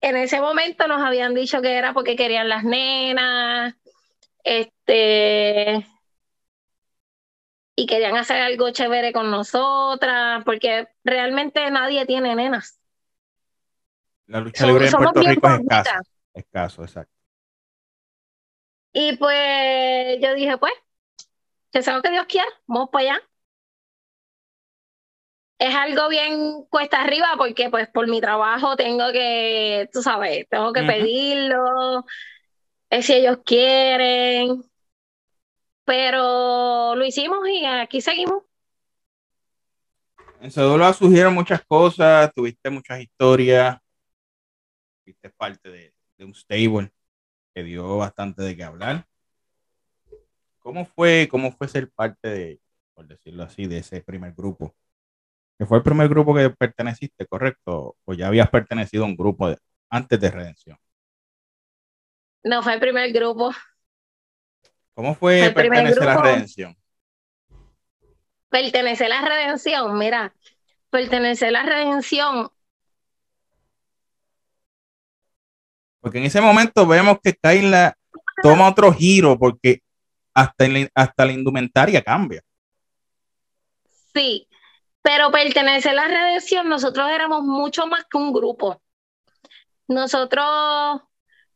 en 0.00 0.16
ese 0.16 0.40
momento 0.40 0.88
nos 0.88 1.02
habían 1.02 1.34
dicho 1.34 1.62
que 1.62 1.74
era 1.74 1.92
porque 1.94 2.16
querían 2.16 2.48
las 2.48 2.64
nenas, 2.64 3.74
este, 4.44 5.86
y 7.76 7.86
querían 7.86 8.16
hacer 8.16 8.42
algo 8.42 8.70
chévere 8.70 9.12
con 9.12 9.30
nosotras, 9.30 10.42
porque 10.44 10.88
realmente 11.04 11.70
nadie 11.70 12.06
tiene 12.06 12.34
nenas. 12.34 12.79
La 14.30 14.38
lucha 14.38 14.64
libre 14.64 14.86
en 14.86 14.92
Puerto 14.92 15.22
Rico 15.22 15.48
es 15.48 15.60
escaso, 15.60 16.10
escaso, 16.34 16.82
exacto. 16.84 17.12
Y 18.92 19.16
pues 19.16 20.20
yo 20.22 20.34
dije, 20.34 20.56
pues, 20.56 20.72
que 21.72 21.82
sea 21.82 21.96
lo 21.96 22.02
que 22.02 22.12
Dios 22.12 22.26
quiera, 22.28 22.46
vamos 22.68 22.90
para 22.92 23.14
allá. 23.14 23.22
Es 25.58 25.74
algo 25.74 26.08
bien 26.08 26.64
cuesta 26.70 27.02
arriba 27.02 27.26
porque 27.36 27.70
pues 27.70 27.88
por 27.88 28.06
mi 28.06 28.20
trabajo 28.20 28.76
tengo 28.76 29.10
que, 29.10 29.90
tú 29.92 30.00
sabes, 30.00 30.46
tengo 30.48 30.72
que 30.72 30.84
pedirlo, 30.84 32.06
es 32.88 33.06
si 33.06 33.14
ellos 33.14 33.38
quieren, 33.44 34.62
pero 35.84 36.94
lo 36.94 37.04
hicimos 37.04 37.48
y 37.48 37.64
aquí 37.64 38.00
seguimos. 38.00 38.44
En 40.40 40.52
Cedula 40.52 40.92
surgieron 40.92 41.34
muchas 41.34 41.62
cosas, 41.66 42.32
tuviste 42.32 42.70
muchas 42.70 43.00
historias, 43.00 43.76
fuiste 45.10 45.30
parte 45.30 45.70
de, 45.70 45.94
de 46.18 46.24
un 46.24 46.34
stable 46.34 46.92
que 47.54 47.62
dio 47.62 47.98
bastante 47.98 48.42
de 48.42 48.56
qué 48.56 48.64
hablar. 48.64 49.06
¿Cómo 50.60 50.84
fue, 50.84 51.28
cómo 51.30 51.52
fue 51.52 51.68
ser 51.68 51.90
parte 51.90 52.28
de, 52.28 52.60
por 52.94 53.08
decirlo 53.08 53.42
así, 53.42 53.66
de 53.66 53.78
ese 53.78 54.02
primer 54.02 54.34
grupo? 54.34 54.74
que 55.60 55.66
fue 55.66 55.76
el 55.76 55.84
primer 55.84 56.08
grupo 56.08 56.34
que 56.34 56.48
perteneciste, 56.48 57.26
¿correcto? 57.26 57.94
¿O 58.06 58.14
ya 58.14 58.28
habías 58.28 58.48
pertenecido 58.48 59.04
a 59.04 59.06
un 59.06 59.14
grupo 59.14 59.54
antes 59.90 60.18
de 60.18 60.30
Redención? 60.30 60.78
No, 62.42 62.62
fue 62.62 62.72
el 62.72 62.80
primer 62.80 63.12
grupo. 63.12 63.52
¿Cómo 64.94 65.14
fue 65.14 65.52
pertenecer 65.54 66.02
a 66.02 66.14
la 66.14 66.22
Redención? 66.22 66.74
Pertenecer 68.48 69.12
a 69.12 69.20
la 69.20 69.28
Redención, 69.28 69.98
mira, 69.98 70.34
pertenecer 70.88 71.48
a 71.48 71.50
la 71.50 71.62
Redención. 71.64 72.50
Porque 76.00 76.18
en 76.18 76.24
ese 76.24 76.40
momento 76.40 76.86
vemos 76.86 77.18
que 77.22 77.34
Kaila 77.34 77.96
toma 78.42 78.68
otro 78.68 78.92
giro 78.92 79.38
porque 79.38 79.82
hasta, 80.34 80.64
hasta 80.94 81.24
la 81.26 81.32
indumentaria 81.32 82.02
cambia. 82.02 82.42
Sí, 84.14 84.48
pero 85.02 85.30
pertenecer 85.30 85.92
a 85.92 85.94
la 85.94 86.08
redención, 86.08 86.68
nosotros 86.68 87.10
éramos 87.10 87.42
mucho 87.42 87.86
más 87.86 88.04
que 88.10 88.18
un 88.18 88.32
grupo. 88.32 88.80
Nosotros 89.88 91.02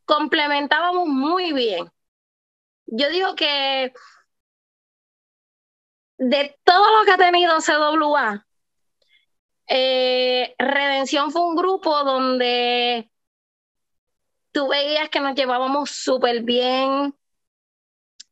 complementábamos 0.05 1.07
muy 1.07 1.53
bien. 1.53 1.89
Yo 2.85 3.09
digo 3.09 3.35
que 3.35 3.93
de 6.17 6.57
todo 6.63 6.99
lo 6.99 7.05
que 7.05 7.11
ha 7.11 7.17
tenido 7.17 7.59
CWA, 7.59 8.45
eh, 9.67 10.53
Redención 10.57 11.31
fue 11.31 11.45
un 11.45 11.55
grupo 11.55 12.03
donde 12.03 13.09
tú 14.55 14.69
veías 14.69 15.09
que 15.09 15.19
nos 15.19 15.35
llevábamos 15.35 15.91
súper 15.91 16.41
bien. 16.41 17.13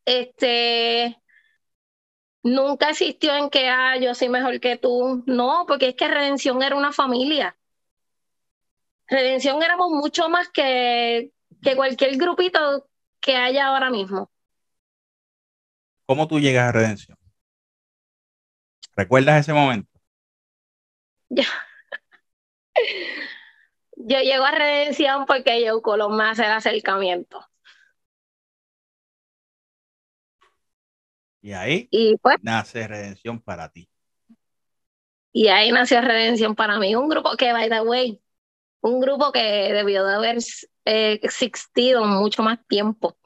Este, 0.05 1.21
nunca 2.43 2.91
existió 2.91 3.35
en 3.35 3.49
que, 3.49 3.67
ah, 3.67 3.97
yo 3.97 4.15
soy 4.15 4.29
mejor 4.29 4.61
que 4.61 4.77
tú. 4.77 5.21
No, 5.27 5.65
porque 5.67 5.89
es 5.89 5.95
que 5.95 6.07
Redención 6.07 6.63
era 6.63 6.77
una 6.77 6.93
familia. 6.93 7.57
Redención 9.07 9.61
éramos 9.61 9.91
mucho 9.91 10.29
más 10.29 10.47
que, 10.47 11.33
que 11.61 11.75
cualquier 11.75 12.15
grupito 12.15 12.87
que 13.19 13.35
haya 13.35 13.67
ahora 13.67 13.89
mismo. 13.89 14.31
¿Cómo 16.05 16.25
tú 16.29 16.39
llegas 16.39 16.69
a 16.69 16.71
Redención? 16.71 17.17
¿Recuerdas 18.95 19.41
ese 19.41 19.51
momento? 19.51 19.91
Yo, 21.29 21.43
yo 24.07 24.19
llego 24.21 24.45
a 24.45 24.51
Redención 24.51 25.25
porque 25.25 25.63
yo 25.65 25.81
Colón 25.81 26.15
me 26.17 26.25
hace 26.25 26.45
el 26.45 26.51
acercamiento. 26.51 27.45
Y 31.41 31.51
ahí 31.53 31.93
pues 32.21 32.37
nace 32.41 32.87
Redención 32.87 33.39
para 33.41 33.69
ti. 33.71 33.89
Y 35.31 35.47
ahí 35.49 35.71
nació 35.71 36.01
Redención 36.01 36.55
para 36.55 36.79
mí. 36.79 36.95
Un 36.95 37.09
grupo 37.09 37.35
que, 37.37 37.51
by 37.53 37.69
the 37.69 37.81
way, 37.81 38.21
un 38.81 39.01
grupo 39.01 39.31
que 39.31 39.39
debió 39.73 40.05
de 40.05 40.15
haber 40.15 40.37
eh, 40.85 41.19
existido 41.23 42.05
mucho 42.05 42.43
más 42.43 42.59
tiempo. 42.67 43.17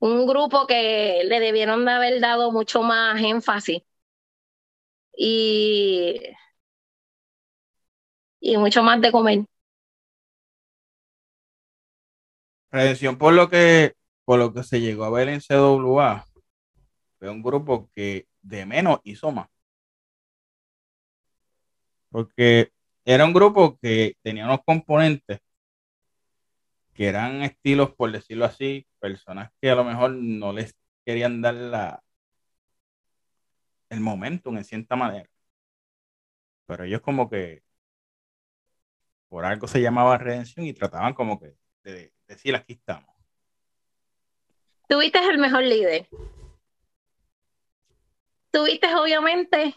un 0.00 0.26
grupo 0.26 0.66
que 0.68 1.22
le 1.26 1.40
debieron 1.40 1.84
de 1.86 1.92
haber 1.92 2.20
dado 2.20 2.52
mucho 2.52 2.82
más 2.82 3.20
énfasis 3.22 3.82
y, 5.16 6.20
y 8.40 8.56
mucho 8.56 8.82
más 8.82 9.00
de 9.00 9.10
comer. 9.12 9.44
Redención 12.74 13.16
por 13.18 13.32
lo 13.34 13.48
que 13.48 13.94
por 14.24 14.38
lo 14.40 14.52
que 14.52 14.64
se 14.64 14.80
llegó 14.80 15.04
a 15.04 15.10
ver 15.10 15.28
en 15.28 15.40
CWA 15.40 16.26
fue 17.18 17.30
un 17.30 17.42
grupo 17.42 17.90
que 17.94 18.26
de 18.42 18.66
menos 18.66 19.00
hizo 19.04 19.30
más. 19.32 19.48
Porque 22.10 22.72
era 23.04 23.24
un 23.24 23.32
grupo 23.32 23.78
que 23.80 24.16
tenía 24.22 24.44
unos 24.46 24.60
componentes 24.64 25.40
que 26.94 27.06
eran 27.08 27.42
estilos, 27.42 27.94
por 27.94 28.10
decirlo 28.12 28.44
así, 28.44 28.86
personas 29.00 29.50
que 29.60 29.70
a 29.70 29.74
lo 29.76 29.84
mejor 29.84 30.10
no 30.12 30.52
les 30.52 30.74
querían 31.04 31.42
dar 31.42 31.54
la, 31.54 32.02
el 33.88 34.00
momentum 34.00 34.56
en 34.56 34.64
cierta 34.64 34.96
manera. 34.96 35.28
Pero 36.66 36.84
ellos 36.84 37.00
como 37.00 37.28
que 37.30 37.62
por 39.28 39.44
algo 39.44 39.66
se 39.68 39.82
llamaba 39.82 40.18
redención 40.18 40.66
y 40.66 40.72
trataban 40.72 41.14
como 41.14 41.38
que 41.40 41.56
de, 41.82 42.13
decir 42.26 42.54
aquí 42.54 42.74
estamos. 42.74 43.14
Tuviste 44.88 45.18
el 45.18 45.38
mejor 45.38 45.62
líder. 45.62 46.08
Tuviste 48.50 48.94
obviamente 48.94 49.74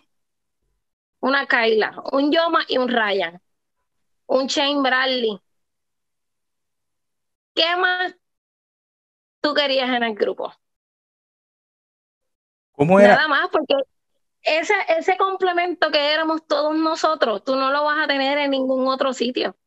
una 1.19 1.47
Kyla, 1.47 2.03
un 2.11 2.31
Yoma 2.31 2.59
y 2.67 2.77
un 2.77 2.89
Ryan, 2.89 3.41
un 4.27 4.47
Shane 4.47 4.81
Bradley. 4.81 5.41
¿Qué 7.55 7.75
más 7.75 8.15
tú 9.41 9.53
querías 9.53 9.89
en 9.89 10.03
el 10.03 10.13
grupo? 10.13 10.53
¿Cómo 12.73 12.99
era? 12.99 13.15
Nada 13.15 13.27
más, 13.27 13.49
porque 13.49 13.73
ese, 14.43 14.75
ese 14.89 15.17
complemento 15.17 15.89
que 15.89 16.13
éramos 16.13 16.45
todos 16.45 16.75
nosotros, 16.75 17.43
tú 17.43 17.55
no 17.55 17.71
lo 17.71 17.83
vas 17.83 18.03
a 18.03 18.07
tener 18.07 18.37
en 18.37 18.51
ningún 18.51 18.87
otro 18.87 19.13
sitio. 19.13 19.57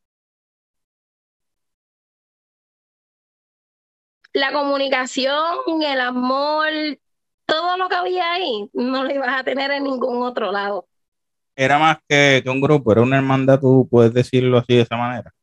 La 4.33 4.51
comunicación, 4.51 5.57
el 5.83 5.99
amor, 5.99 6.69
todo 7.45 7.77
lo 7.77 7.89
que 7.89 7.95
había 7.95 8.31
ahí, 8.31 8.69
no 8.73 9.03
lo 9.03 9.13
ibas 9.13 9.39
a 9.39 9.43
tener 9.43 9.71
en 9.71 9.83
ningún 9.83 10.23
otro 10.23 10.51
lado. 10.51 10.87
Era 11.55 11.77
más 11.77 11.97
que, 12.07 12.41
que 12.43 12.49
un 12.49 12.61
grupo, 12.61 12.91
era 12.91 13.01
una 13.01 13.17
hermandad, 13.17 13.59
tú 13.59 13.87
puedes 13.89 14.13
decirlo 14.13 14.59
así 14.59 14.75
de 14.75 14.81
esa 14.83 14.95
manera. 14.95 15.33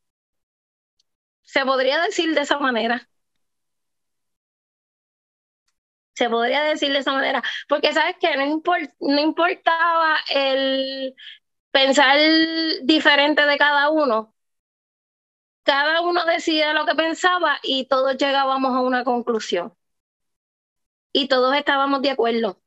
Se 1.43 1.65
podría 1.65 2.01
decir 2.01 2.33
de 2.33 2.41
esa 2.41 2.59
manera. 2.59 3.07
Se 6.13 6.29
podría 6.29 6.63
decir 6.63 6.91
de 6.91 6.99
esa 6.99 7.13
manera, 7.13 7.41
porque 7.67 7.93
sabes 7.93 8.17
que 8.19 8.35
no, 8.35 8.61
no 8.99 9.19
importaba 9.21 10.17
el 10.29 11.15
pensar 11.71 12.17
diferente 12.83 13.45
de 13.45 13.57
cada 13.57 13.89
uno, 13.89 14.33
cada 15.69 16.01
uno 16.01 16.25
decía 16.25 16.73
lo 16.73 16.85
que 16.87 16.95
pensaba 16.95 17.59
y 17.61 17.85
todos 17.85 18.17
llegábamos 18.17 18.75
a 18.75 18.81
una 18.81 19.03
conclusión. 19.03 19.71
Y 21.13 21.27
todos 21.27 21.55
estábamos 21.55 22.01
de 22.01 22.09
acuerdo. 22.11 22.59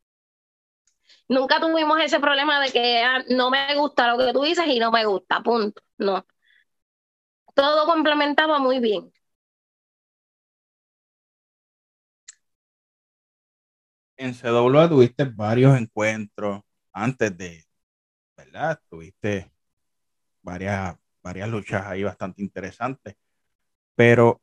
Nunca 1.29 1.59
tuvimos 1.61 2.01
ese 2.01 2.21
problema 2.21 2.61
de 2.61 2.71
que 2.73 3.03
ah, 3.03 3.25
no 3.29 3.51
me 3.51 3.75
gusta 3.77 4.07
lo 4.09 4.19
que 4.19 4.33
tú 4.33 4.43
dices 4.45 4.67
y 4.69 4.79
no 4.79 4.93
me 4.93 5.05
gusta, 5.05 5.43
punto. 5.43 5.83
No. 5.99 6.25
Todo 7.55 7.87
complementaba 7.87 8.59
muy 8.59 8.79
bien. 8.81 9.13
En 14.17 14.33
CWA 14.35 14.89
tuviste 14.89 15.25
varios 15.25 15.77
encuentros 15.77 16.63
antes 16.93 17.37
de, 17.37 17.65
¿verdad? 18.37 18.81
Tuviste 18.89 19.51
varias, 20.43 20.97
varias 21.23 21.49
luchas 21.49 21.87
ahí 21.87 22.03
bastante 22.05 22.43
interesantes. 22.43 23.17
Pero 23.97 24.41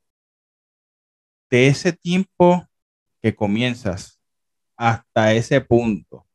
de 1.50 1.68
ese 1.68 1.94
tiempo 1.94 2.68
que 3.22 3.36
comienzas 3.36 4.20
hasta 4.78 5.34
ese 5.34 5.62
punto, 5.62 6.28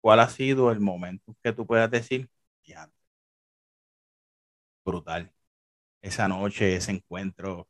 ¿cuál 0.00 0.20
ha 0.20 0.28
sido 0.28 0.70
el 0.72 0.80
momento 0.80 1.34
que 1.42 1.52
tú 1.52 1.66
puedas 1.66 1.90
decir? 1.90 2.28
Brutal. 4.84 5.32
Esa 6.02 6.28
noche, 6.28 6.76
ese 6.76 6.92
encuentro. 6.92 7.68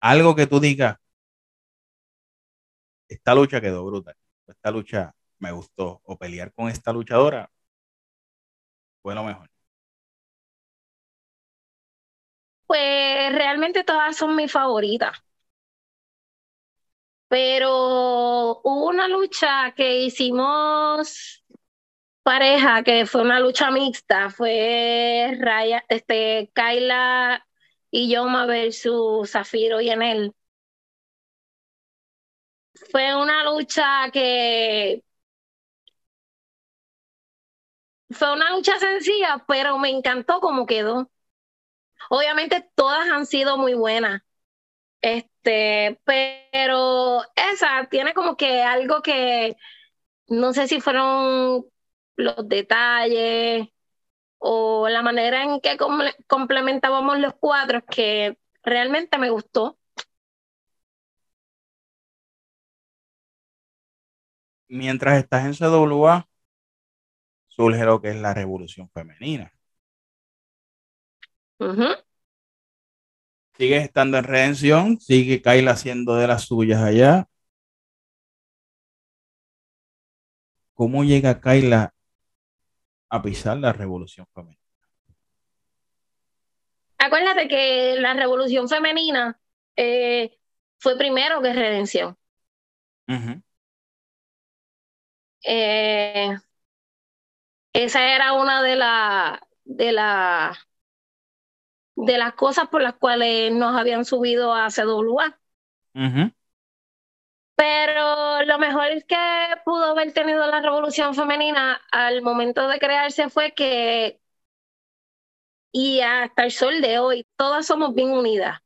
Algo 0.00 0.34
que 0.34 0.46
tú 0.48 0.58
digas, 0.60 0.96
esta 3.08 3.34
lucha 3.34 3.60
quedó 3.60 3.84
brutal. 3.84 4.14
Esta 4.46 4.70
lucha 4.70 5.14
me 5.38 5.52
gustó. 5.52 6.00
O 6.04 6.16
pelear 6.18 6.52
con 6.52 6.68
esta 6.68 6.92
luchadora 6.92 7.50
fue 9.02 9.14
lo 9.14 9.24
mejor. 9.24 9.47
Pues 12.68 13.32
realmente 13.34 13.82
todas 13.84 14.16
son 14.16 14.36
mis 14.36 14.52
favoritas. 14.52 15.18
Pero 17.28 18.60
hubo 18.64 18.86
una 18.88 19.06
lucha 19.08 19.72
que 19.76 20.00
hicimos 20.00 21.44
pareja, 22.22 22.82
que 22.84 23.06
fue 23.06 23.22
una 23.22 23.40
lucha 23.40 23.70
mixta, 23.70 24.30
fue 24.30 25.36
Raya, 25.40 25.84
este, 25.88 26.50
Kyla 26.54 27.46
y 27.90 28.10
Yoma 28.12 28.46
versus 28.46 29.30
Zafiro 29.32 29.80
y 29.80 29.90
Enel. 29.90 30.34
Fue 32.90 33.14
una 33.16 33.44
lucha 33.44 34.10
que 34.12 35.02
fue 38.10 38.32
una 38.32 38.50
lucha 38.50 38.78
sencilla, 38.78 39.44
pero 39.46 39.78
me 39.78 39.88
encantó 39.90 40.40
cómo 40.40 40.66
quedó. 40.66 41.10
Obviamente 42.10 42.68
todas 42.74 43.08
han 43.08 43.26
sido 43.26 43.58
muy 43.58 43.74
buenas. 43.74 44.22
Este, 45.02 46.00
pero 46.04 47.22
esa 47.36 47.88
tiene 47.90 48.14
como 48.14 48.36
que 48.36 48.62
algo 48.62 49.02
que 49.02 49.56
no 50.28 50.52
sé 50.52 50.68
si 50.68 50.80
fueron 50.80 51.66
los 52.16 52.48
detalles 52.48 53.68
o 54.38 54.88
la 54.88 55.02
manera 55.02 55.44
en 55.44 55.60
que 55.60 55.76
complementábamos 56.28 57.18
los 57.20 57.34
cuadros 57.34 57.82
que 57.90 58.38
realmente 58.62 59.18
me 59.18 59.30
gustó. 59.30 59.78
Mientras 64.68 65.18
estás 65.18 65.44
en 65.46 65.54
CWA, 65.54 66.26
surge 67.48 67.84
lo 67.84 68.00
que 68.00 68.10
es 68.10 68.16
la 68.16 68.32
revolución 68.34 68.88
femenina. 68.90 69.52
Sigues 73.56 73.82
estando 73.82 74.18
en 74.18 74.24
redención, 74.24 75.00
sigue 75.00 75.42
Kayla 75.42 75.72
haciendo 75.72 76.14
de 76.14 76.28
las 76.28 76.44
suyas 76.44 76.80
allá. 76.80 77.26
¿Cómo 80.74 81.02
llega 81.02 81.40
Kayla 81.40 81.92
a 83.08 83.22
pisar 83.22 83.56
la 83.56 83.72
revolución 83.72 84.26
femenina? 84.32 84.62
Acuérdate 86.98 87.48
que 87.48 87.96
la 87.98 88.14
revolución 88.14 88.68
femenina 88.68 89.40
eh, 89.76 90.38
fue 90.78 90.96
primero 90.96 91.42
que 91.42 91.52
redención. 91.52 92.16
Eh, 95.42 96.36
esa 97.72 98.14
era 98.14 98.34
una 98.34 98.62
de 98.62 98.76
las 98.76 99.40
de 99.64 99.92
la 99.92 100.56
de 102.00 102.16
las 102.16 102.34
cosas 102.34 102.68
por 102.68 102.80
las 102.80 102.94
cuales 102.94 103.52
nos 103.52 103.76
habían 103.76 104.04
subido 104.04 104.54
a 104.54 104.70
CWA. 104.70 105.38
Pero 107.56 108.44
lo 108.44 108.58
mejor 108.58 109.04
que 109.04 109.16
pudo 109.64 109.84
haber 109.86 110.12
tenido 110.12 110.46
la 110.46 110.60
revolución 110.60 111.14
femenina 111.14 111.80
al 111.90 112.22
momento 112.22 112.68
de 112.68 112.78
crearse 112.78 113.28
fue 113.30 113.52
que, 113.52 114.20
y 115.72 116.00
hasta 116.00 116.44
el 116.44 116.52
sol 116.52 116.80
de 116.80 117.00
hoy, 117.00 117.26
todas 117.36 117.66
somos 117.66 117.94
bien 117.94 118.10
unidas 118.10 118.60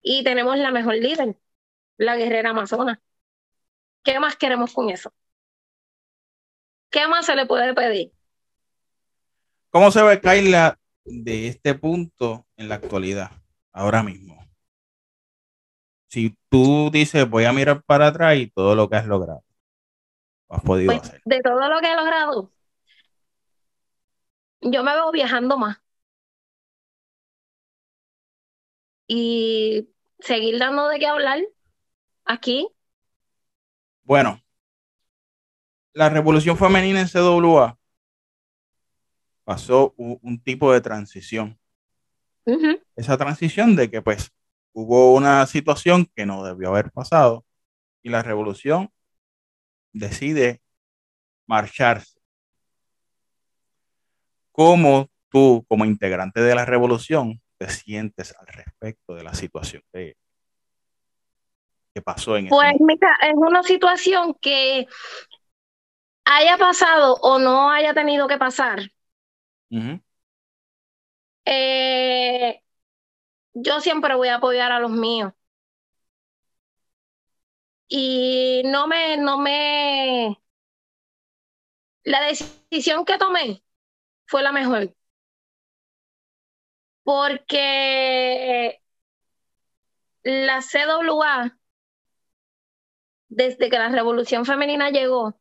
y 0.00 0.22
tenemos 0.22 0.56
la 0.56 0.70
mejor 0.70 0.94
líder, 0.94 1.36
la 1.96 2.16
guerrera 2.16 2.50
amazona. 2.50 3.00
¿Qué 4.04 4.20
más 4.20 4.36
queremos 4.36 4.72
con 4.72 4.90
eso? 4.90 5.12
¿Qué 6.90 7.08
más 7.08 7.26
se 7.26 7.34
le 7.34 7.46
puede 7.46 7.74
pedir? 7.74 8.12
¿Cómo 9.70 9.90
se 9.90 10.02
ve 10.04 10.20
Kyla 10.20 10.78
de 11.04 11.48
este 11.48 11.74
punto 11.74 12.46
en 12.56 12.68
la 12.68 12.76
actualidad, 12.76 13.30
ahora 13.72 14.02
mismo? 14.02 14.44
Si 16.08 16.36
tú 16.48 16.90
dices, 16.92 17.28
voy 17.28 17.44
a 17.44 17.52
mirar 17.52 17.82
para 17.82 18.08
atrás 18.08 18.36
y 18.36 18.48
todo 18.48 18.74
lo 18.74 18.88
que 18.88 18.96
has 18.96 19.06
logrado, 19.06 19.42
has 20.48 20.62
podido 20.62 20.92
pues, 20.92 21.02
hacer. 21.02 21.22
De 21.24 21.40
todo 21.40 21.68
lo 21.68 21.80
que 21.80 21.92
he 21.92 21.96
logrado, 21.96 22.52
yo 24.60 24.82
me 24.82 24.92
veo 24.92 25.10
viajando 25.12 25.58
más. 25.58 25.78
Y 29.06 29.90
seguir 30.20 30.58
dando 30.58 30.88
de 30.88 30.98
qué 30.98 31.06
hablar 31.06 31.40
aquí. 32.24 32.68
Bueno, 34.02 34.40
la 35.92 36.08
revolución 36.08 36.56
femenina 36.56 37.00
en 37.00 37.08
CWA 37.08 37.78
pasó 39.44 39.94
un, 39.96 40.40
tipo 40.42 40.72
de 40.72 40.80
transición. 40.80 41.58
Esa 42.96 43.16
transición 43.16 43.76
de 43.76 43.90
que 43.90 44.02
pues 44.02 44.32
hubo 44.72 45.14
una 45.14 45.46
situación 45.46 46.06
que 46.14 46.26
no 46.26 46.44
debió 46.44 46.68
haber 46.70 46.90
pasado 46.90 47.44
y 48.02 48.10
la 48.10 48.22
revolución 48.22 48.90
decide 49.92 50.60
marcharse. 51.46 52.20
¿Cómo 54.52 55.08
tú, 55.30 55.64
como 55.68 55.84
integrante 55.84 56.40
de 56.40 56.54
la 56.54 56.64
revolución, 56.64 57.40
te 57.58 57.68
sientes 57.68 58.34
al 58.38 58.46
respecto 58.46 59.14
de 59.14 59.24
la 59.24 59.34
situación 59.34 59.82
que, 59.92 60.16
pasó 62.04 62.36
en 62.36 62.48
Pues 62.48 62.74
mira, 62.80 63.16
es 63.22 63.34
una 63.36 63.62
situación 63.62 64.34
que 64.40 64.86
haya 66.24 66.58
pasado 66.58 67.14
o 67.22 67.38
no 67.38 67.70
haya 67.70 67.94
tenido 67.94 68.26
que 68.26 68.36
pasar. 68.36 68.80
Eh, 71.46 72.62
yo 73.54 73.80
siempre 73.80 74.14
voy 74.16 74.28
a 74.28 74.36
apoyar 74.36 74.72
a 74.72 74.80
los 74.80 74.90
míos. 74.90 75.32
Y 77.88 78.62
no 78.66 78.86
me, 78.86 79.16
no 79.16 79.38
me, 79.38 80.38
la 82.04 82.22
decisión 82.22 83.04
que 83.04 83.18
tomé 83.18 83.62
fue 84.26 84.42
la 84.42 84.52
mejor. 84.52 84.94
Porque 87.02 88.80
la 90.24 90.60
CWA, 90.62 91.56
desde 93.28 93.68
que 93.70 93.78
la 93.78 93.88
revolución 93.90 94.44
femenina 94.46 94.90
llegó, 94.90 95.38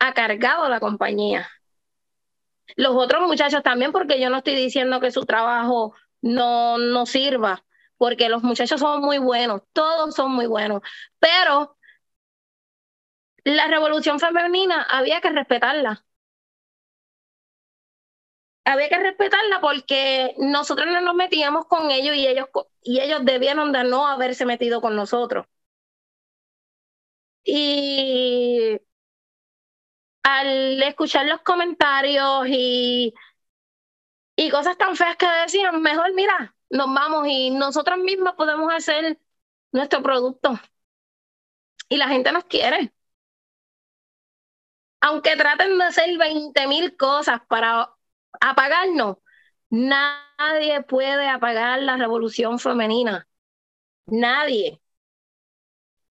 ha 0.00 0.12
cargado 0.14 0.68
la 0.68 0.80
compañía. 0.80 1.48
Los 2.76 2.94
otros 2.96 3.26
muchachos 3.26 3.62
también, 3.62 3.92
porque 3.92 4.20
yo 4.20 4.30
no 4.30 4.38
estoy 4.38 4.54
diciendo 4.54 5.00
que 5.00 5.10
su 5.10 5.24
trabajo 5.24 5.94
no, 6.22 6.78
no 6.78 7.06
sirva, 7.06 7.64
porque 7.96 8.28
los 8.28 8.42
muchachos 8.42 8.80
son 8.80 9.02
muy 9.02 9.18
buenos, 9.18 9.62
todos 9.72 10.14
son 10.14 10.32
muy 10.32 10.46
buenos, 10.46 10.82
pero 11.18 11.76
la 13.44 13.66
revolución 13.66 14.20
femenina 14.20 14.82
había 14.88 15.20
que 15.20 15.30
respetarla. 15.30 16.04
Había 18.64 18.88
que 18.88 18.98
respetarla 18.98 19.60
porque 19.60 20.34
nosotros 20.38 20.86
no 20.86 21.00
nos 21.00 21.14
metíamos 21.16 21.66
con 21.66 21.90
ellos 21.90 22.14
y 22.16 22.26
ellos, 22.28 22.46
y 22.82 23.00
ellos 23.00 23.24
debieron 23.24 23.72
de 23.72 23.82
no 23.84 24.06
haberse 24.06 24.44
metido 24.46 24.80
con 24.80 24.94
nosotros. 24.96 25.46
Y 27.44 28.37
al 30.28 30.82
escuchar 30.82 31.26
los 31.26 31.40
comentarios 31.42 32.46
y, 32.48 33.14
y 34.36 34.50
cosas 34.50 34.76
tan 34.76 34.94
feas 34.96 35.16
que 35.16 35.26
decían, 35.26 35.80
mejor 35.80 36.12
mira, 36.14 36.54
nos 36.70 36.92
vamos 36.92 37.26
y 37.26 37.50
nosotros 37.50 37.98
mismos 37.98 38.34
podemos 38.34 38.72
hacer 38.72 39.18
nuestro 39.72 40.02
producto. 40.02 40.58
Y 41.88 41.96
la 41.96 42.08
gente 42.08 42.30
nos 42.32 42.44
quiere. 42.44 42.92
Aunque 45.00 45.36
traten 45.36 45.78
de 45.78 45.84
hacer 45.84 46.18
20 46.18 46.66
mil 46.66 46.96
cosas 46.96 47.40
para 47.48 47.90
apagarnos, 48.40 49.16
nadie 49.70 50.82
puede 50.82 51.28
apagar 51.28 51.82
la 51.82 51.96
revolución 51.96 52.58
femenina. 52.58 53.26
Nadie. 54.06 54.80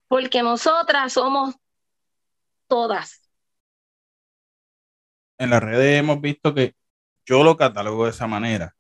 Porque 0.07 0.43
nosotras 0.43 1.13
somos 1.13 1.55
todas 2.67 3.20
en 5.41 5.49
las 5.49 5.63
redes 5.63 5.99
hemos 5.99 6.21
visto 6.21 6.53
que 6.53 6.75
yo 7.25 7.43
lo 7.43 7.57
catalogo 7.57 8.05
de 8.05 8.11
esa 8.11 8.27
manera. 8.27 8.75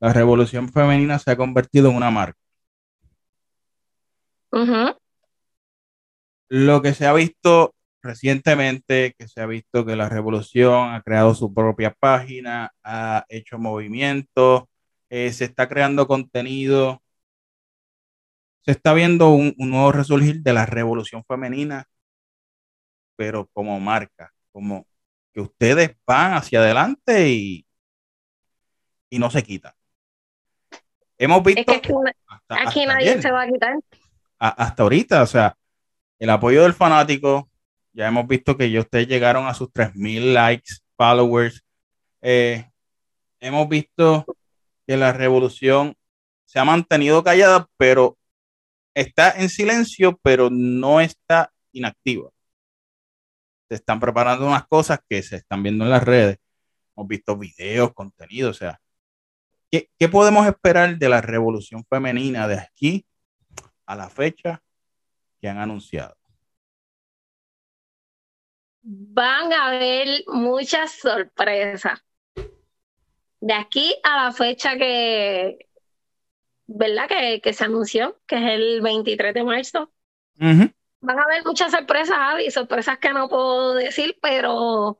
La 0.00 0.12
revolución 0.12 0.70
femenina 0.72 1.18
se 1.18 1.30
ha 1.30 1.36
convertido 1.36 1.90
en 1.90 1.96
una 1.96 2.10
marca. 2.10 2.38
Lo 6.48 6.80
que 6.80 6.94
se 6.94 7.06
ha 7.06 7.12
visto 7.12 7.74
recientemente, 8.02 9.14
que 9.18 9.28
se 9.28 9.42
ha 9.42 9.46
visto 9.46 9.84
que 9.84 9.96
la 9.96 10.08
revolución 10.08 10.94
ha 10.94 11.02
creado 11.02 11.34
su 11.34 11.52
propia 11.52 11.92
página, 11.92 12.72
ha 12.82 13.26
hecho 13.28 13.58
movimientos, 13.58 14.64
eh, 15.10 15.32
se 15.32 15.44
está 15.44 15.68
creando 15.68 16.06
contenido, 16.06 17.02
se 18.64 18.72
está 18.72 18.94
viendo 18.94 19.30
un 19.30 19.54
nuevo 19.58 19.92
resurgir 19.92 20.42
de 20.42 20.52
la 20.54 20.64
revolución 20.66 21.22
femenina, 21.24 21.86
pero 23.16 23.46
como 23.52 23.78
marca, 23.80 24.32
como 24.52 24.86
que 25.36 25.42
ustedes 25.42 25.94
van 26.06 26.32
hacia 26.32 26.60
adelante 26.60 27.28
y, 27.28 27.66
y 29.10 29.18
no 29.18 29.30
se 29.30 29.42
quitan. 29.42 29.74
Hemos 31.18 31.42
visto. 31.42 31.70
aquí 32.48 32.86
nadie 32.86 33.20
se 33.20 33.30
va 33.30 33.42
a 33.42 33.46
quitar. 33.46 33.74
hasta 34.38 34.82
ahorita, 34.82 35.22
o 35.22 35.26
sea, 35.26 35.54
el 36.18 36.30
apoyo 36.30 36.62
del 36.62 36.72
fanático, 36.72 37.50
ya 37.92 38.06
hemos 38.08 38.26
visto 38.26 38.56
que 38.56 38.70
ya 38.70 38.80
ustedes 38.80 39.08
llegaron 39.08 39.46
a 39.46 39.52
sus 39.52 39.70
3000 39.74 40.32
likes, 40.32 40.76
followers. 40.96 41.62
Eh, 42.22 42.70
hemos 43.38 43.68
visto 43.68 44.24
que 44.86 44.96
la 44.96 45.12
revolución 45.12 45.94
se 46.46 46.58
ha 46.58 46.64
mantenido 46.64 47.22
callada, 47.22 47.68
pero 47.76 48.16
está 48.94 49.32
en 49.32 49.50
silencio, 49.50 50.18
pero 50.22 50.48
no 50.48 51.02
está 51.02 51.52
inactiva 51.72 52.30
se 53.68 53.74
están 53.74 54.00
preparando 54.00 54.46
unas 54.46 54.66
cosas 54.66 55.00
que 55.08 55.22
se 55.22 55.36
están 55.36 55.62
viendo 55.62 55.84
en 55.84 55.90
las 55.90 56.04
redes. 56.04 56.38
Hemos 56.96 57.08
visto 57.08 57.36
videos, 57.36 57.92
contenido, 57.92 58.50
o 58.50 58.54
sea, 58.54 58.80
¿qué, 59.70 59.90
¿qué, 59.98 60.08
podemos 60.08 60.46
esperar 60.46 60.96
de 60.96 61.08
la 61.08 61.20
revolución 61.20 61.84
femenina 61.84 62.48
de 62.48 62.58
aquí 62.58 63.06
a 63.84 63.96
la 63.96 64.08
fecha 64.08 64.62
que 65.40 65.48
han 65.48 65.58
anunciado? 65.58 66.16
Van 68.82 69.52
a 69.52 69.66
haber 69.66 70.22
muchas 70.28 70.92
sorpresas. 70.92 72.00
De 73.40 73.52
aquí 73.52 73.94
a 74.02 74.24
la 74.24 74.32
fecha 74.32 74.76
que, 74.76 75.68
¿verdad? 76.66 77.08
Que, 77.08 77.40
que 77.42 77.52
se 77.52 77.64
anunció, 77.64 78.18
que 78.26 78.36
es 78.36 78.42
el 78.42 78.80
23 78.80 79.34
de 79.34 79.44
marzo 79.44 79.92
van 81.00 81.18
a 81.18 81.22
haber 81.22 81.44
muchas 81.44 81.70
sorpresas, 81.70 82.40
y 82.44 82.50
sorpresas 82.50 82.98
que 82.98 83.12
no 83.12 83.28
puedo 83.28 83.74
decir, 83.74 84.18
pero 84.20 84.98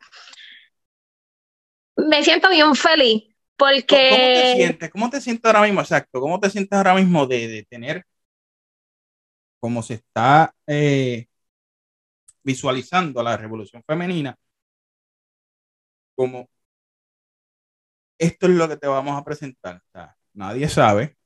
me 1.97 2.23
siento 2.23 2.51
bien 2.51 2.75
feliz 2.75 3.35
porque... 3.57 4.09
¿Cómo 4.11 4.27
te 4.27 4.55
sientes? 4.55 4.91
¿Cómo 4.91 5.11
te 5.11 5.21
sientes 5.21 5.45
ahora 5.47 5.63
mismo? 5.63 5.81
Exacto, 5.81 6.21
¿cómo 6.21 6.39
te 6.39 6.51
sientes 6.51 6.77
ahora 6.77 6.95
mismo 6.95 7.27
de, 7.27 7.67
tener, 7.69 8.05
como 9.61 9.83
se 9.83 9.95
está 9.95 10.55
eh, 10.67 11.27
visualizando 12.43 13.23
la 13.23 13.37
revolución 13.37 13.83
femenina, 13.87 14.37
como 16.15 16.49
esto 18.19 18.47
es 18.47 18.53
lo 18.53 18.69
que 18.69 18.77
te 18.77 18.87
vamos 18.87 19.19
a 19.19 19.25
presentar? 19.25 19.83
nadie 20.33 20.69
sabe, 20.69 21.17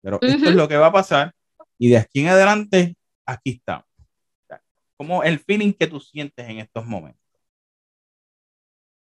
pero 0.00 0.18
esto 0.22 0.48
es 0.48 0.54
lo 0.54 0.66
que 0.66 0.76
va 0.76 0.86
a 0.86 0.92
pasar 0.92 1.34
y 1.78 1.90
de 1.90 1.98
aquí 1.98 2.20
en 2.20 2.28
adelante, 2.28 2.96
aquí 3.32 3.50
estamos. 3.50 3.86
¿Cómo 4.96 5.24
el 5.24 5.40
feeling 5.40 5.72
que 5.72 5.86
tú 5.86 5.98
sientes 6.00 6.48
en 6.48 6.60
estos 6.60 6.86
momentos? 6.86 7.20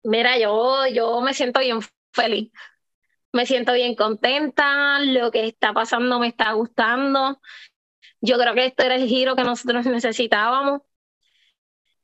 Mira, 0.03 0.39
yo, 0.39 0.87
yo 0.87 1.21
me 1.21 1.35
siento 1.35 1.61
bien 1.61 1.81
feliz. 2.13 2.51
Me 3.33 3.47
siento 3.47 3.73
bien 3.75 3.95
contenta. 3.95 4.99
Lo 5.01 5.31
que 5.31 5.47
está 5.47 5.73
pasando 5.73 6.19
me 6.19 6.29
está 6.29 6.53
gustando. 6.53 7.41
Yo 8.21 8.39
creo 8.39 8.55
que 8.55 8.67
este 8.67 8.87
era 8.87 8.97
el 8.97 9.07
giro 9.09 9.37
que 9.37 9.45
nosotros 9.45 9.85
necesitábamos. 9.87 10.83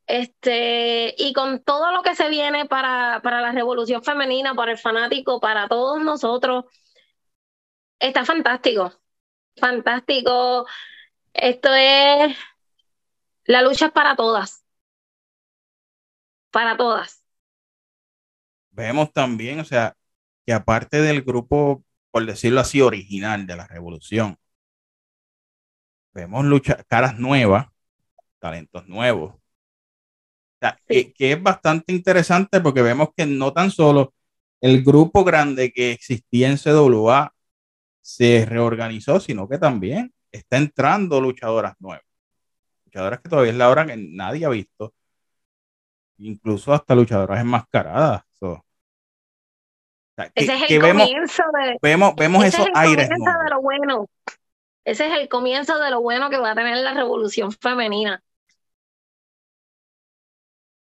Este, 0.07 1.15
y 1.19 1.33
con 1.33 1.63
todo 1.65 1.91
lo 1.93 2.03
que 2.03 2.15
se 2.15 2.29
viene 2.29 2.67
para, 2.67 3.21
para 3.23 3.41
la 3.41 3.53
revolución 3.53 4.05
femenina, 4.05 4.55
para 4.55 4.73
el 4.73 4.79
fanático, 4.79 5.41
para 5.41 5.69
todos 5.69 6.01
nosotros, 6.03 6.67
está 7.99 8.25
fantástico. 8.25 8.93
Fantástico. 9.57 10.67
Esto 11.39 11.69
es 11.75 12.37
la 13.45 13.63
lucha 13.63 13.87
es 13.87 13.93
para 13.93 14.17
todas. 14.17 14.65
Para 16.51 16.77
todas. 16.77 17.23
Vemos 18.71 19.13
también, 19.13 19.61
o 19.61 19.65
sea, 19.65 19.95
que 20.45 20.53
aparte 20.53 21.01
del 21.01 21.23
grupo, 21.23 21.85
por 22.11 22.27
decirlo 22.27 22.61
así, 22.61 22.81
original 22.81 23.47
de 23.47 23.57
la 23.57 23.67
revolución, 23.67 24.37
vemos 26.13 26.45
lucha, 26.45 26.83
caras 26.89 27.19
nuevas, 27.19 27.69
talentos 28.39 28.87
nuevos. 28.89 29.35
O 29.35 29.41
sea, 30.61 30.79
que, 30.87 31.15
es 31.19 31.43
bastante 31.43 31.93
interesante 31.93 32.61
porque 32.61 32.83
vemos 32.83 33.11
que 33.17 33.27
no 33.27 33.53
tan 33.53 33.71
solo 33.71 34.15
el 34.61 34.83
grupo 34.83 35.25
grande 35.25 35.73
que 35.73 35.93
existía 35.93 36.49
en 36.49 36.59
CWA 36.59 37.35
se 38.01 38.47
reorganizó, 38.47 39.21
sino 39.21 39.49
que 39.49 39.59
también 39.59 40.15
está 40.37 40.57
entrando 40.57 41.21
luchadoras 41.21 41.75
nuevas. 41.81 42.05
Luchadoras 42.85 43.21
que 43.21 43.29
todavía 43.29 43.53
es 43.53 43.59
la 43.59 43.71
hora 43.71 43.87
que 43.87 43.97
nadie 43.97 44.47
ha 44.47 44.49
visto. 44.49 44.95
Incluso 46.19 46.73
hasta 46.73 46.95
luchadoras 46.95 47.41
enmascaradas. 47.41 48.23
ese 50.35 50.55
es 50.55 50.71
el 50.71 50.81
comienzo 50.81 51.43
de, 51.53 51.79
vemos, 51.83 52.15
vemos 52.17 52.45
esos 52.45 52.67
aires. 52.75 53.09
De 53.09 53.17
lo 53.51 53.61
bueno. 53.61 54.09
Ese 54.85 55.07
es 55.09 55.19
el 55.19 55.29
comienzo 55.29 55.79
de 55.79 55.91
lo 55.91 56.01
bueno 56.01 56.31
que 56.31 56.39
va 56.39 56.53
a 56.53 56.55
tener 56.55 56.77
la 56.79 56.95
revolución 56.95 57.53
femenina. 57.53 58.23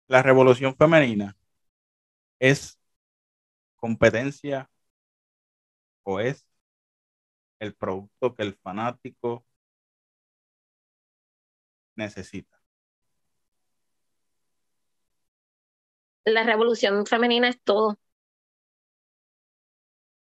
La 0.08 0.22
revolución 0.22 0.76
femenina 0.76 1.36
es 2.40 2.78
competencia 3.78 4.70
o 6.04 6.20
es 6.20 6.46
el 7.66 7.76
producto 7.76 8.36
que 8.36 8.44
el 8.44 8.56
fanático 8.56 9.46
necesita. 11.96 12.60
La 16.26 16.44
revolución 16.44 17.06
femenina 17.06 17.50
es 17.50 17.62
todo. 17.62 17.98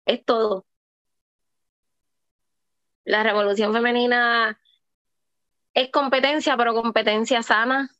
Es 0.06 0.24
todo. 0.24 0.64
La 3.04 3.22
revolución 3.22 3.72
femenina 3.72 4.60
es 5.74 5.90
competencia, 5.90 6.56
pero 6.56 6.74
competencia 6.74 7.42
sana. 7.42 7.90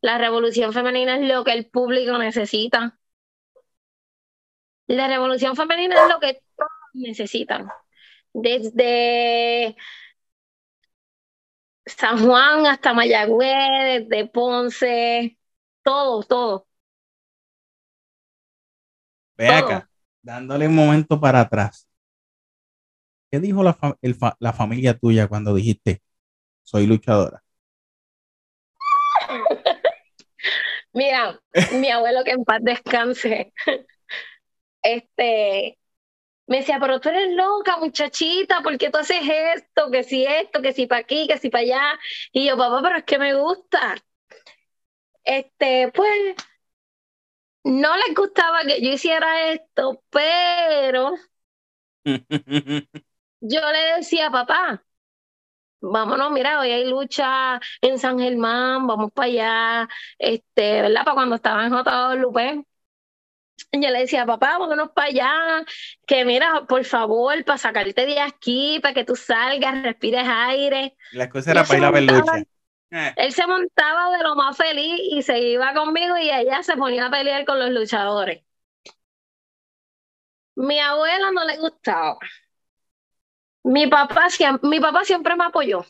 La 0.00 0.18
revolución 0.18 0.72
femenina 0.72 1.16
es 1.16 1.28
lo 1.28 1.44
que 1.44 1.52
el 1.52 1.68
público 1.68 2.18
necesita. 2.18 2.98
La 4.86 5.08
revolución 5.08 5.56
femenina 5.56 5.96
es 6.02 6.08
lo 6.08 6.20
que 6.20 6.42
todos 6.56 6.70
necesitan 6.94 7.68
desde 8.42 9.76
San 11.86 12.18
Juan 12.24 12.66
hasta 12.66 12.92
Mayagüez, 12.94 14.08
desde 14.08 14.26
Ponce, 14.28 15.38
todo, 15.82 16.22
todo. 16.22 16.66
Ve 19.38 19.48
acá, 19.50 19.88
dándole 20.22 20.66
un 20.68 20.74
momento 20.74 21.18
para 21.20 21.40
atrás. 21.40 21.88
¿Qué 23.30 23.40
dijo 23.40 23.62
la, 23.62 23.78
la 24.40 24.52
familia 24.52 24.98
tuya 24.98 25.28
cuando 25.28 25.54
dijiste, 25.54 26.02
soy 26.64 26.86
luchadora? 26.86 27.42
Mira, 30.92 31.40
mi 31.70 31.90
abuelo 31.90 32.24
que 32.24 32.32
en 32.32 32.44
paz 32.44 32.60
descanse, 32.62 33.52
este, 34.82 35.77
me 36.48 36.58
decía, 36.58 36.78
pero 36.80 37.00
tú 37.00 37.10
eres 37.10 37.30
loca, 37.36 37.76
muchachita, 37.78 38.62
¿por 38.62 38.76
qué 38.78 38.90
tú 38.90 38.98
haces 38.98 39.22
esto? 39.54 39.90
Que 39.90 40.02
si 40.02 40.24
esto, 40.24 40.62
que 40.62 40.72
si 40.72 40.86
para 40.86 41.02
aquí, 41.02 41.26
que 41.28 41.38
si 41.38 41.50
para 41.50 41.62
allá. 41.62 42.00
Y 42.32 42.46
yo, 42.48 42.56
papá, 42.56 42.80
pero 42.82 42.98
es 42.98 43.04
que 43.04 43.18
me 43.18 43.34
gusta. 43.34 43.96
Este, 45.24 45.92
pues, 45.94 46.36
no 47.64 47.96
les 47.98 48.14
gustaba 48.14 48.62
que 48.62 48.80
yo 48.82 48.92
hiciera 48.92 49.50
esto, 49.52 50.02
pero 50.10 51.14
yo 53.40 53.60
le 53.72 53.96
decía, 53.96 54.30
papá, 54.30 54.84
vámonos, 55.80 56.32
mira, 56.32 56.60
hoy 56.60 56.70
hay 56.70 56.84
lucha 56.86 57.60
en 57.82 57.98
San 57.98 58.18
Germán, 58.18 58.86
vamos 58.86 59.12
para 59.12 59.26
allá, 59.26 59.88
este, 60.18 60.82
¿verdad? 60.82 61.04
Para 61.04 61.14
cuando 61.14 61.36
estaba 61.36 61.66
en 61.66 61.72
JWP 61.72 62.66
yo 63.72 63.90
le 63.90 64.00
decía, 64.00 64.26
papá, 64.26 64.58
vámonos 64.58 64.90
para 64.90 65.08
allá, 65.08 65.64
que 66.06 66.24
mira, 66.24 66.64
por 66.66 66.84
favor, 66.84 67.44
para 67.44 67.58
sacarte 67.58 68.06
de 68.06 68.20
aquí, 68.20 68.78
para 68.82 68.94
que 68.94 69.04
tú 69.04 69.16
salgas, 69.16 69.82
respires 69.82 70.26
aire. 70.26 70.96
La 71.12 71.28
cosa 71.28 71.50
era 71.50 71.64
para 71.64 71.78
ir 71.78 71.84
a 71.84 71.90
ver 71.90 72.02
lucha. 72.04 72.38
Eh. 72.90 73.12
Él 73.16 73.32
se 73.32 73.46
montaba 73.46 74.16
de 74.16 74.22
lo 74.22 74.34
más 74.34 74.56
feliz 74.56 74.98
y 75.10 75.22
se 75.22 75.38
iba 75.38 75.74
conmigo 75.74 76.16
y 76.16 76.30
ella 76.30 76.62
se 76.62 76.76
ponía 76.76 77.06
a 77.06 77.10
pelear 77.10 77.44
con 77.44 77.58
los 77.58 77.70
luchadores. 77.70 78.42
Mi 80.56 80.80
abuela 80.80 81.30
no 81.30 81.44
le 81.44 81.58
gustaba. 81.58 82.18
Mi 83.62 83.86
papá, 83.86 84.28
mi 84.62 84.80
papá 84.80 85.04
siempre 85.04 85.36
me 85.36 85.44
apoyó 85.44 85.84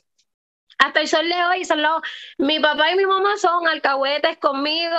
hasta 0.79 1.01
el 1.01 1.09
sol 1.09 1.29
de 1.29 1.45
hoy, 1.45 1.65
son 1.65 1.83
los, 1.83 2.01
mi 2.39 2.61
papá 2.61 2.93
y 2.93 2.97
mi 2.97 3.07
mamá 3.07 3.37
son 3.37 3.67
alcahuetes 3.69 4.39
conmigo, 4.39 4.97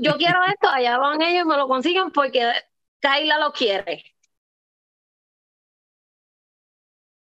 yo 0.00 0.16
quiero 0.16 0.38
esto, 0.48 0.68
allá 0.68 0.98
van 0.98 1.22
ellos 1.22 1.44
y 1.44 1.48
me 1.48 1.56
lo 1.56 1.68
consiguen 1.68 2.10
porque 2.12 2.52
Kaila 3.00 3.38
lo 3.38 3.52
quiere. 3.52 4.04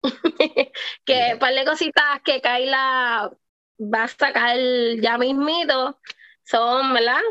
que 1.06 1.32
un 1.34 1.40
par 1.40 1.54
de 1.54 1.66
cositas 1.66 2.22
que 2.26 2.42
Kaila 2.42 3.32
va 3.80 4.04
a 4.04 4.08
sacar 4.08 4.58
ya 5.02 5.18
mismito 5.18 6.00
son, 6.44 6.94
¿verdad? 6.94 7.22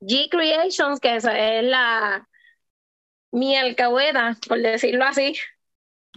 G 0.00 0.28
Creations, 0.30 1.00
que 1.00 1.16
es 1.16 1.24
la 1.24 2.28
mi 3.32 3.56
alcahueta, 3.56 4.36
por 4.46 4.58
decirlo 4.58 5.04
así. 5.04 5.34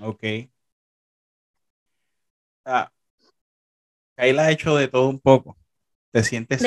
Ok. 0.01 0.49
Ah, 2.65 2.91
Kayla 4.15 4.43
ha 4.43 4.51
hecho 4.51 4.75
de 4.75 4.87
todo 4.87 5.09
un 5.09 5.19
poco. 5.19 5.57
¿Te 6.11 6.23
sientes 6.23 6.63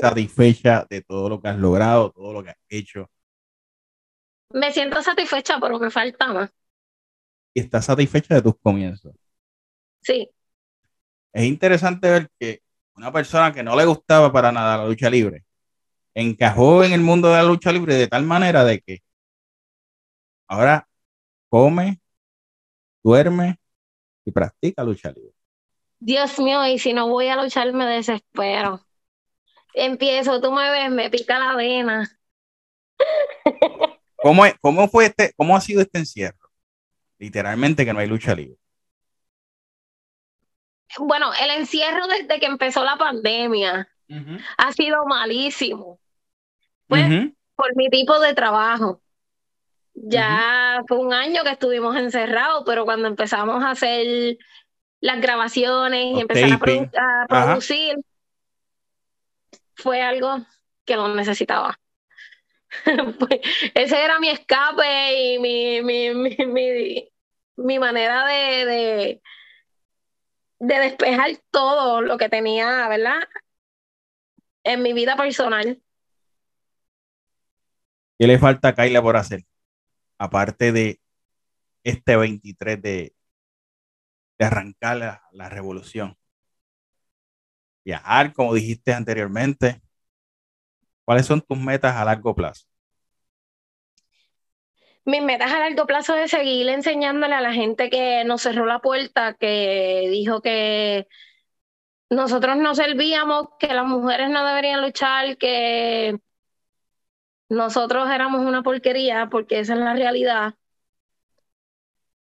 satisfecha 0.00 0.86
de 0.88 1.02
todo 1.02 1.28
lo 1.28 1.40
que 1.40 1.48
has 1.48 1.58
logrado, 1.58 2.12
todo 2.12 2.32
lo 2.32 2.44
que 2.44 2.50
has 2.50 2.56
hecho? 2.68 3.10
Me 4.50 4.72
siento 4.72 5.02
satisfecha, 5.02 5.58
pero 5.60 5.78
me 5.78 5.90
falta 5.90 6.32
más. 6.32 6.50
¿Y 7.52 7.60
estás 7.60 7.86
satisfecha 7.86 8.36
de 8.36 8.42
tus 8.42 8.56
comienzos? 8.60 9.14
Sí. 10.00 10.30
Es 11.32 11.44
interesante 11.44 12.08
ver 12.08 12.30
que 12.38 12.62
una 12.96 13.12
persona 13.12 13.52
que 13.52 13.62
no 13.64 13.74
le 13.74 13.84
gustaba 13.84 14.32
para 14.32 14.52
nada 14.52 14.78
la 14.78 14.86
lucha 14.86 15.10
libre 15.10 15.44
encajó 16.14 16.84
en 16.84 16.92
el 16.92 17.00
mundo 17.00 17.28
de 17.28 17.34
la 17.34 17.42
lucha 17.42 17.72
libre 17.72 17.94
de 17.94 18.06
tal 18.06 18.24
manera 18.24 18.64
de 18.64 18.80
que 18.80 19.02
ahora 20.46 20.88
come, 21.48 22.00
duerme 23.02 23.58
y 24.24 24.32
practica 24.32 24.84
lucha 24.84 25.12
libre. 25.12 25.33
Dios 26.04 26.38
mío, 26.38 26.66
y 26.66 26.78
si 26.78 26.92
no 26.92 27.08
voy 27.08 27.28
a 27.28 27.42
luchar 27.42 27.72
me 27.72 27.86
desespero. 27.86 28.84
Empiezo, 29.72 30.38
tú 30.38 30.52
me 30.52 30.70
ves, 30.70 30.90
me 30.90 31.08
pica 31.08 31.38
la 31.38 31.56
vena. 31.56 32.10
¿Cómo, 34.16 34.42
cómo 34.60 34.86
fue 34.88 35.06
este, 35.06 35.32
cómo 35.34 35.56
ha 35.56 35.62
sido 35.62 35.80
este 35.80 35.98
encierro? 36.00 36.50
Literalmente 37.18 37.86
que 37.86 37.94
no 37.94 38.00
hay 38.00 38.06
lucha 38.06 38.34
libre. 38.34 38.58
Bueno, 40.98 41.32
el 41.42 41.50
encierro 41.58 42.06
desde 42.06 42.38
que 42.38 42.46
empezó 42.46 42.84
la 42.84 42.98
pandemia 42.98 43.88
ha 44.58 44.72
sido 44.72 45.06
malísimo. 45.06 45.98
Pues 46.86 47.32
por 47.56 47.74
mi 47.76 47.88
tipo 47.88 48.20
de 48.20 48.34
trabajo. 48.34 49.00
Ya 49.94 50.82
fue 50.86 50.98
un 50.98 51.14
año 51.14 51.44
que 51.44 51.52
estuvimos 51.52 51.96
encerrados, 51.96 52.62
pero 52.66 52.84
cuando 52.84 53.08
empezamos 53.08 53.64
a 53.64 53.70
hacer 53.70 54.36
las 55.04 55.20
grabaciones 55.20 56.16
y 56.16 56.20
empezar 56.20 56.50
a, 56.50 57.26
producir, 57.28 57.96
fue 59.74 60.00
algo 60.00 60.38
que 60.86 60.96
no 60.96 61.14
necesitaba. 61.14 61.78
Pues, 63.20 63.40
ese 63.74 64.02
era 64.02 64.18
mi 64.18 64.30
escape 64.30 65.34
y 65.34 65.38
mi, 65.38 65.80
mi, 67.56 67.78
manera 67.78 68.26
de, 68.26 68.64
de, 68.64 69.22
de, 70.58 70.74
despejar 70.74 71.30
todo 71.52 72.00
lo 72.00 72.16
que 72.16 72.28
tenía, 72.28 72.88
¿verdad? 72.88 73.20
En 74.64 74.82
mi 74.82 74.92
vida 74.92 75.16
personal. 75.16 75.80
¿Qué 78.18 78.26
le 78.26 78.38
falta 78.38 78.68
a 78.68 78.74
Kaila 78.74 79.02
por 79.02 79.16
hacer? 79.16 79.44
Aparte 80.18 80.72
de 80.72 80.98
este 81.84 82.16
23 82.16 82.82
de, 82.82 83.13
de 84.38 84.44
arrancar 84.44 85.22
la, 85.32 85.48
revolución. 85.48 86.16
Viajar, 87.84 88.32
como 88.32 88.54
dijiste 88.54 88.92
anteriormente. 88.92 89.80
¿Cuáles 91.04 91.26
son 91.26 91.42
tus 91.42 91.58
metas 91.58 91.94
a 91.96 92.04
largo 92.04 92.34
plazo? 92.34 92.66
Mis 95.04 95.22
metas 95.22 95.52
a 95.52 95.58
largo 95.60 95.86
plazo 95.86 96.16
es 96.16 96.30
seguir 96.30 96.68
enseñándole 96.68 97.34
a 97.34 97.42
la 97.42 97.52
gente 97.52 97.90
que 97.90 98.24
nos 98.24 98.42
cerró 98.42 98.64
la 98.64 98.78
puerta, 98.78 99.34
que 99.34 100.08
dijo 100.10 100.40
que 100.40 101.06
nosotros 102.08 102.56
no 102.56 102.74
servíamos, 102.74 103.48
que 103.58 103.74
las 103.74 103.86
mujeres 103.86 104.30
no 104.30 104.46
deberían 104.46 104.80
luchar, 104.80 105.36
que 105.36 106.18
nosotros 107.50 108.08
éramos 108.10 108.40
una 108.46 108.62
porquería, 108.62 109.28
porque 109.30 109.60
esa 109.60 109.74
es 109.74 109.80
la 109.80 109.94
realidad. 109.94 110.54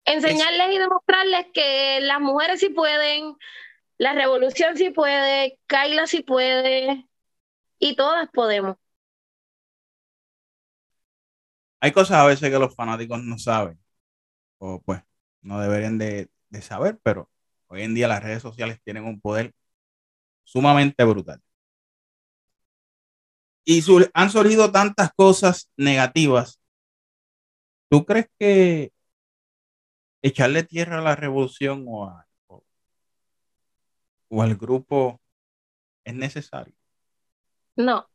Enseñarles 0.06 0.74
y 0.74 0.78
demostrarles 0.78 1.48
que 1.54 2.00
las 2.02 2.20
mujeres 2.20 2.60
sí 2.60 2.70
pueden, 2.70 3.36
la 3.98 4.14
revolución 4.14 4.78
sí 4.78 4.90
puede, 4.90 5.60
Kaila 5.68 6.08
sí 6.08 6.22
puede, 6.22 7.08
y 7.80 7.96
todas 7.96 8.30
podemos. 8.32 8.78
Hay 11.80 11.92
cosas 11.92 12.18
a 12.18 12.26
veces 12.26 12.50
que 12.50 12.60
los 12.60 12.76
fanáticos 12.76 13.24
no 13.24 13.38
saben, 13.40 13.80
o 14.60 14.82
pues 14.82 15.02
no 15.42 15.60
deberían 15.60 15.98
de, 15.98 16.30
de 16.50 16.62
saber, 16.62 17.00
pero 17.04 17.30
hoy 17.68 17.84
en 17.84 17.96
día 17.96 18.08
las 18.08 18.24
redes 18.24 18.42
sociales 18.42 18.80
tienen 18.84 19.06
un 19.06 19.20
poder 19.20 19.54
sumamente 20.44 21.04
brutal. 21.04 21.42
Y 23.66 23.84
han 24.14 24.30
surgido 24.30 24.72
tantas 24.72 25.12
cosas 25.16 25.70
negativas. 25.78 26.60
¿Tú 27.90 28.06
crees 28.06 28.28
que 28.40 28.92
echarle 30.22 30.64
tierra 30.64 31.00
a 31.00 31.02
la 31.02 31.16
revolución 31.16 31.86
o, 31.88 32.12
al 34.42 34.56
grupo 34.56 35.22
es 36.04 36.14
necesario? 36.14 36.76
No. 37.76 38.08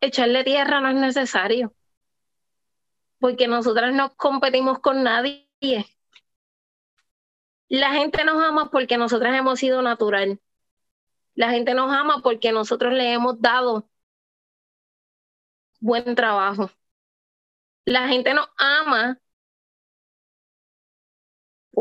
Echarle 0.00 0.44
tierra 0.44 0.80
no 0.80 0.88
es 0.88 0.96
necesario. 0.96 1.74
Porque 3.18 3.46
nosotras 3.46 3.94
no 3.94 4.14
competimos 4.16 4.80
con 4.80 5.02
nadie. 5.02 5.48
La 7.68 7.92
gente 7.92 8.24
nos 8.24 8.42
ama 8.42 8.70
porque 8.70 8.98
nosotras 8.98 9.34
hemos 9.36 9.58
sido 9.58 9.80
natural. 9.80 10.40
La 11.34 11.50
gente 11.50 11.72
nos 11.74 11.90
ama 11.92 12.20
porque 12.22 12.52
nosotros 12.52 12.92
le 12.92 13.12
hemos 13.12 13.40
dado 13.40 13.88
buen 15.80 16.14
trabajo. 16.14 16.70
La 17.84 18.08
gente 18.08 18.34
nos 18.34 18.48
ama 18.56 19.18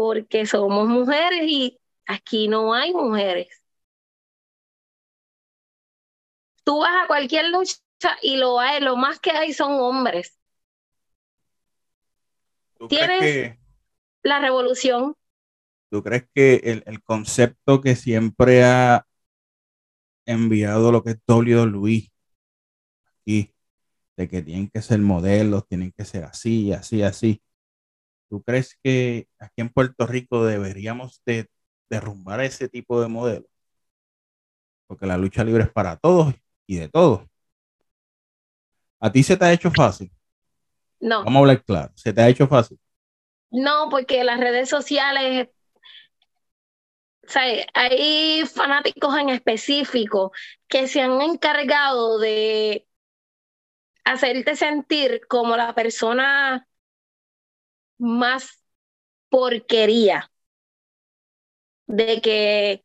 porque 0.01 0.47
somos 0.47 0.87
mujeres 0.87 1.43
y 1.43 1.79
aquí 2.07 2.47
no 2.47 2.73
hay 2.73 2.91
mujeres. 2.91 3.61
Tú 6.63 6.79
vas 6.79 7.03
a 7.03 7.07
cualquier 7.07 7.49
lucha 7.49 7.77
y 8.23 8.37
lo 8.37 8.59
hay, 8.59 8.81
lo 8.81 8.95
más 8.95 9.19
que 9.19 9.29
hay 9.29 9.53
son 9.53 9.73
hombres. 9.73 10.39
Tienes 12.89 13.59
la 14.23 14.39
revolución. 14.39 15.15
¿Tú 15.91 16.01
crees 16.01 16.27
que 16.33 16.55
el, 16.63 16.83
el, 16.87 17.03
concepto 17.03 17.79
que 17.79 17.95
siempre 17.95 18.63
ha 18.63 19.05
enviado 20.25 20.91
lo 20.91 21.03
que 21.03 21.11
es 21.11 21.19
Luis 21.27 22.11
aquí, 23.19 23.53
de 24.17 24.27
que 24.27 24.41
tienen 24.41 24.67
que 24.67 24.81
ser 24.81 24.97
modelos, 24.97 25.67
tienen 25.67 25.91
que 25.91 26.05
ser 26.05 26.23
así, 26.23 26.73
así, 26.73 27.03
así. 27.03 27.43
¿Tú 28.31 28.41
crees 28.41 28.79
que 28.81 29.27
aquí 29.39 29.55
en 29.57 29.67
Puerto 29.67 30.07
Rico 30.07 30.45
deberíamos 30.45 31.21
de 31.25 31.49
derrumbar 31.89 32.39
ese 32.39 32.69
tipo 32.69 33.01
de 33.01 33.09
modelos? 33.09 33.51
Porque 34.87 35.05
la 35.05 35.17
lucha 35.17 35.43
libre 35.43 35.63
es 35.63 35.69
para 35.69 35.97
todos 35.97 36.33
y 36.65 36.77
de 36.77 36.87
todos. 36.87 37.27
¿A 39.01 39.11
ti 39.11 39.21
se 39.21 39.35
te 39.35 39.43
ha 39.43 39.51
hecho 39.51 39.69
fácil? 39.69 40.09
No. 41.01 41.25
Vamos 41.25 41.35
a 41.35 41.39
hablar 41.39 41.63
claro. 41.65 41.91
¿Se 41.93 42.13
te 42.13 42.21
ha 42.21 42.29
hecho 42.29 42.47
fácil? 42.47 42.79
No, 43.49 43.89
porque 43.89 44.23
las 44.23 44.39
redes 44.39 44.69
sociales 44.69 45.49
hay 47.73 48.45
fanáticos 48.45 49.17
en 49.17 49.27
específico 49.27 50.31
que 50.69 50.87
se 50.87 51.01
han 51.01 51.19
encargado 51.21 52.17
de 52.17 52.87
hacerte 54.05 54.55
sentir 54.55 55.27
como 55.27 55.57
la 55.57 55.75
persona 55.75 56.65
más 58.01 58.63
porquería. 59.29 60.31
De 61.87 62.21
que 62.21 62.83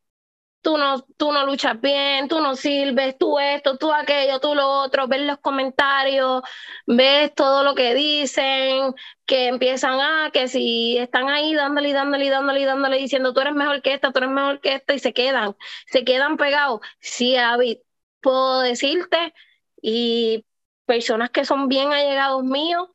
tú 0.62 0.78
no, 0.78 1.02
tú 1.18 1.32
no 1.32 1.46
luchas 1.46 1.80
bien, 1.80 2.28
tú 2.28 2.40
no 2.40 2.56
sirves, 2.56 3.18
tú 3.18 3.38
esto, 3.38 3.78
tú 3.78 3.92
aquello, 3.92 4.40
tú 4.40 4.54
lo 4.54 4.68
otro, 4.68 5.08
ves 5.08 5.22
los 5.22 5.38
comentarios, 5.40 6.42
ves 6.86 7.34
todo 7.34 7.64
lo 7.64 7.74
que 7.76 7.94
dicen, 7.94 8.94
que 9.26 9.48
empiezan 9.48 10.00
a, 10.00 10.30
que 10.32 10.48
si 10.48 10.98
están 10.98 11.28
ahí 11.30 11.54
dándole 11.54 11.90
y 11.90 11.92
dándole 11.94 12.26
y 12.26 12.30
dándole 12.30 12.66
dándole 12.66 12.98
diciendo 12.98 13.32
tú 13.34 13.40
eres 13.42 13.54
mejor 13.54 13.82
que 13.82 13.94
esta, 13.94 14.12
tú 14.12 14.18
eres 14.20 14.30
mejor 14.30 14.60
que 14.60 14.74
esta 14.76 14.94
y 14.94 14.98
se 15.00 15.14
quedan, 15.14 15.56
se 15.88 16.04
quedan 16.04 16.36
pegados. 16.38 16.80
Sí, 17.00 17.34
David, 17.36 17.78
puedo 18.20 18.60
decirte 18.62 19.34
y 19.82 20.46
personas 20.86 21.30
que 21.30 21.44
son 21.44 21.68
bien 21.68 21.92
allegados 21.92 22.44
míos, 22.44 22.88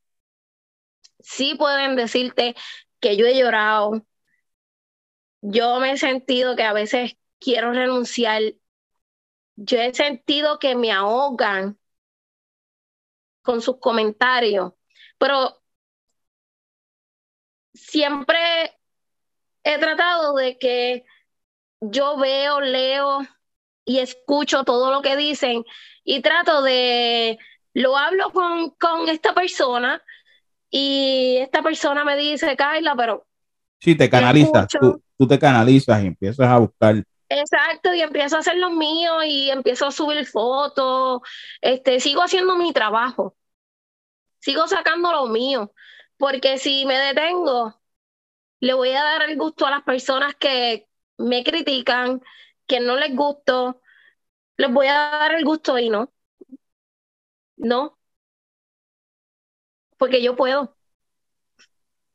sí 1.23 1.55
pueden 1.55 1.95
decirte 1.95 2.55
que 2.99 3.17
yo 3.17 3.25
he 3.25 3.37
llorado. 3.37 4.05
Yo 5.41 5.79
me 5.79 5.93
he 5.93 5.97
sentido 5.97 6.55
que 6.55 6.63
a 6.63 6.73
veces 6.73 7.17
quiero 7.39 7.73
renunciar. 7.73 8.41
Yo 9.55 9.79
he 9.79 9.93
sentido 9.93 10.59
que 10.59 10.75
me 10.75 10.91
ahogan 10.91 11.77
con 13.41 13.61
sus 13.61 13.79
comentarios, 13.79 14.73
pero 15.17 15.61
siempre 17.73 18.37
he 19.63 19.77
tratado 19.79 20.35
de 20.35 20.57
que 20.57 21.05
yo 21.81 22.17
veo, 22.17 22.61
leo 22.61 23.19
y 23.85 23.99
escucho 23.99 24.63
todo 24.63 24.91
lo 24.91 25.01
que 25.01 25.15
dicen 25.17 25.65
y 26.03 26.21
trato 26.21 26.61
de, 26.61 27.39
lo 27.73 27.97
hablo 27.97 28.31
con, 28.31 28.71
con 28.71 29.09
esta 29.09 29.33
persona 29.33 30.03
y 30.71 31.37
esta 31.37 31.61
persona 31.61 32.05
me 32.05 32.15
dice, 32.15 32.55
Carla, 32.55 32.95
pero... 32.95 33.27
Sí, 33.79 33.95
te 33.95 34.09
canalizas, 34.09 34.67
tú, 34.67 35.03
tú, 35.17 35.27
te 35.27 35.37
canalizas 35.37 36.01
y 36.01 36.07
empiezas 36.07 36.47
a 36.47 36.57
buscar. 36.59 37.03
Exacto, 37.27 37.93
y 37.93 38.01
empiezo 38.01 38.37
a 38.37 38.39
hacer 38.39 38.57
lo 38.57 38.69
mío 38.69 39.23
y 39.23 39.49
empiezo 39.51 39.87
a 39.87 39.91
subir 39.91 40.25
fotos, 40.25 41.21
este, 41.61 41.99
sigo 41.99 42.21
haciendo 42.21 42.55
mi 42.55 42.73
trabajo, 42.73 43.35
sigo 44.39 44.67
sacando 44.67 45.11
lo 45.11 45.27
mío, 45.27 45.73
porque 46.17 46.57
si 46.57 46.85
me 46.85 46.97
detengo, 46.97 47.81
le 48.59 48.73
voy 48.73 48.91
a 48.91 49.03
dar 49.03 49.23
el 49.23 49.37
gusto 49.37 49.65
a 49.65 49.71
las 49.71 49.83
personas 49.83 50.35
que 50.35 50.87
me 51.17 51.43
critican, 51.43 52.21
que 52.67 52.79
no 52.79 52.95
les 52.95 53.15
gusto, 53.15 53.81
les 54.57 54.71
voy 54.71 54.87
a 54.87 54.93
dar 54.93 55.33
el 55.33 55.43
gusto 55.43 55.77
y 55.79 55.89
no, 55.89 56.11
no, 57.57 57.97
porque 60.01 60.23
yo 60.23 60.35
puedo. 60.35 60.75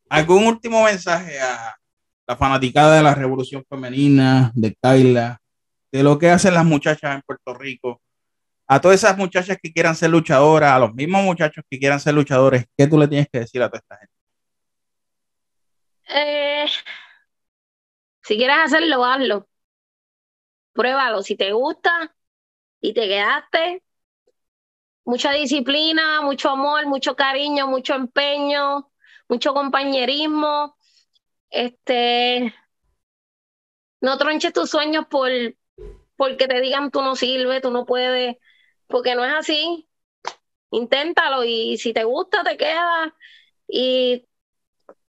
¿Algún 0.08 0.44
último 0.44 0.82
mensaje 0.82 1.40
a, 1.40 1.76
la 2.26 2.36
fanaticada 2.36 2.96
de 2.96 3.02
la 3.04 3.14
revolución 3.14 3.64
femenina, 3.68 4.50
de 4.56 4.74
Kaila, 4.74 5.40
de 5.92 6.02
lo 6.02 6.18
que 6.18 6.30
hacen 6.30 6.54
las 6.54 6.64
muchachas 6.64 7.14
en 7.14 7.22
Puerto 7.22 7.54
Rico, 7.54 8.02
a 8.66 8.80
todas 8.80 8.96
esas 8.96 9.16
muchachas 9.16 9.58
que 9.62 9.72
quieran 9.72 9.94
ser 9.94 10.10
luchadoras, 10.10 10.72
a 10.72 10.80
los 10.80 10.94
mismos 10.94 11.22
muchachos 11.22 11.62
que 11.70 11.78
quieran 11.78 12.00
ser 12.00 12.14
luchadores, 12.14 12.64
¿qué 12.76 12.88
tú 12.88 12.98
le 12.98 13.06
tienes 13.06 13.28
que 13.32 13.38
decir 13.38 13.62
a 13.62 13.68
toda 13.68 13.78
esta 13.78 13.98
gente? 13.98 14.14
Eh, 16.08 16.66
si 18.24 18.36
quieres 18.36 18.56
hacerlo, 18.64 19.04
hazlo. 19.04 19.48
Pruébalo. 20.72 21.22
Si 21.22 21.36
te 21.36 21.52
gusta 21.52 22.12
y 22.80 22.94
te 22.94 23.06
quedaste, 23.06 23.84
mucha 25.06 25.32
disciplina, 25.32 26.20
mucho 26.20 26.50
amor, 26.50 26.86
mucho 26.86 27.16
cariño, 27.16 27.66
mucho 27.66 27.94
empeño, 27.94 28.90
mucho 29.28 29.54
compañerismo 29.54 30.76
este, 31.50 32.54
no 34.00 34.18
tronches 34.18 34.52
tus 34.52 34.70
sueños 34.70 35.06
por 35.06 35.30
porque 36.16 36.48
te 36.48 36.60
digan 36.60 36.90
tú 36.90 37.02
no 37.02 37.14
sirves, 37.14 37.60
tú 37.60 37.70
no 37.70 37.84
puedes, 37.84 38.36
porque 38.86 39.14
no 39.14 39.24
es 39.24 39.32
así. 39.32 39.88
Inténtalo 40.70 41.44
y 41.44 41.76
si 41.76 41.92
te 41.92 42.04
gusta 42.04 42.42
te 42.42 42.56
quedas. 42.56 43.12
Y 43.68 44.26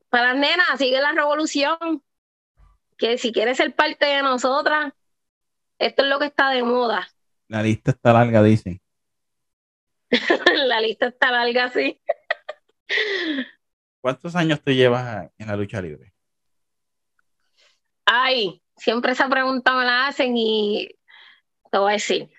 para 0.08 0.32
las 0.32 0.36
nenas, 0.36 0.78
sigue 0.78 1.00
la 1.00 1.12
revolución. 1.12 2.02
Que 2.98 3.18
si 3.18 3.32
quieres 3.32 3.58
ser 3.58 3.74
parte 3.74 4.06
de 4.06 4.22
nosotras, 4.22 4.92
esto 5.78 6.02
es 6.02 6.08
lo 6.08 6.18
que 6.18 6.26
está 6.26 6.50
de 6.50 6.64
moda. 6.64 7.08
La 7.46 7.62
lista 7.62 7.92
está 7.92 8.12
larga, 8.12 8.42
dicen. 8.42 8.80
la 10.66 10.80
lista 10.80 11.08
está 11.08 11.30
larga, 11.30 11.70
sí. 11.70 12.00
¿Cuántos 14.00 14.36
años 14.36 14.62
te 14.62 14.74
llevas 14.74 15.30
en 15.38 15.46
la 15.46 15.56
lucha 15.56 15.80
libre? 15.80 16.12
Ay, 18.04 18.62
siempre 18.76 19.12
esa 19.12 19.28
pregunta 19.28 19.74
me 19.74 19.84
la 19.84 20.06
hacen 20.06 20.36
y 20.36 20.88
te 21.70 21.78
voy 21.78 21.90
a 21.90 21.94
decir, 21.94 22.30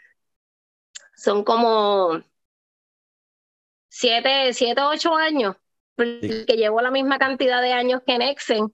son 1.15 1.43
como 1.43 2.21
siete, 3.89 4.53
siete, 4.53 4.81
ocho 4.81 5.15
años, 5.15 5.55
que 5.97 6.55
llevo 6.55 6.81
la 6.81 6.91
misma 6.91 7.17
cantidad 7.17 7.61
de 7.61 7.73
años 7.73 8.01
que 8.05 8.17
Nexen, 8.17 8.73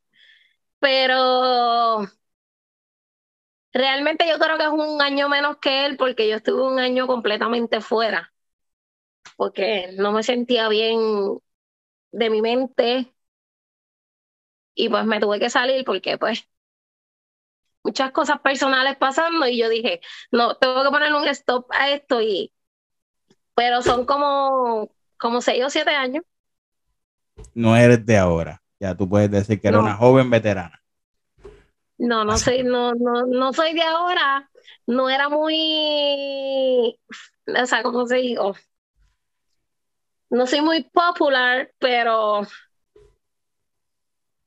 pero 0.80 2.06
realmente 3.72 4.28
yo 4.28 4.38
creo 4.38 4.58
que 4.58 4.66
es 4.66 4.70
un 4.70 5.02
año 5.02 5.30
menos 5.30 5.58
que 5.58 5.86
él 5.86 5.98
porque 5.98 6.28
yo 6.30 6.36
estuve 6.36 6.62
un 6.64 6.80
año 6.80 7.08
completamente 7.08 7.82
fuera, 7.82 8.33
porque 9.44 9.90
no 9.98 10.14
me 10.14 10.24
sentía 10.24 10.70
bien 10.70 11.38
de 12.14 12.30
mi 12.30 12.42
mente 12.42 13.14
y 14.74 14.88
pues 14.88 15.04
me 15.04 15.20
tuve 15.20 15.38
que 15.38 15.50
salir 15.50 15.84
porque 15.84 16.18
pues 16.18 16.48
muchas 17.84 18.14
cosas 18.14 18.40
personales 18.40 18.96
pasando 18.96 19.46
y 19.46 19.58
yo 19.58 19.68
dije, 19.68 20.00
no, 20.32 20.56
tengo 20.56 20.82
que 20.82 20.92
poner 20.92 21.14
un 21.14 21.28
stop 21.28 21.70
a 21.72 21.92
esto 21.92 22.22
y, 22.22 22.54
pero 23.54 23.82
son 23.82 24.06
como, 24.06 24.90
como 25.20 25.42
seis 25.42 25.66
o 25.66 25.70
siete 25.70 25.92
años. 25.92 26.24
No 27.54 27.76
eres 27.76 28.06
de 28.06 28.18
ahora, 28.18 28.62
Ya 28.80 28.96
tú 28.96 29.10
puedes 29.10 29.30
decir 29.30 29.60
que 29.60 29.68
era 29.68 29.82
una 29.82 29.98
joven 29.98 30.30
veterana. 30.30 30.82
No, 31.98 32.24
no 32.24 32.38
soy, 32.38 32.64
no, 32.64 32.94
no, 32.94 33.26
no 33.26 33.52
soy 33.52 33.74
de 33.74 33.84
ahora. 33.84 34.50
No 34.88 35.10
era 35.10 35.28
muy, 35.28 36.98
o 37.46 37.66
sea, 37.66 37.84
¿cómo 37.84 38.06
se 38.06 38.16
digo? 38.16 38.56
No 40.34 40.48
soy 40.48 40.62
muy 40.62 40.82
popular, 40.82 41.72
pero, 41.78 42.42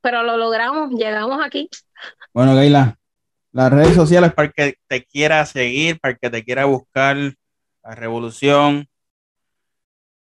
pero 0.01 0.21
lo 0.21 0.35
logramos, 0.35 0.91
llegamos 0.91 1.41
aquí. 1.41 1.69
Bueno, 2.33 2.55
Gaila, 2.55 2.99
las 3.53 3.71
redes 3.71 3.95
sociales 3.95 4.33
para 4.33 4.51
que 4.51 4.75
te 4.87 5.05
quiera 5.05 5.45
seguir, 5.45 5.97
para 6.01 6.17
que 6.17 6.29
te 6.29 6.43
quiera 6.43 6.65
buscar 6.65 7.15
la 7.15 7.95
revolución. 7.95 8.89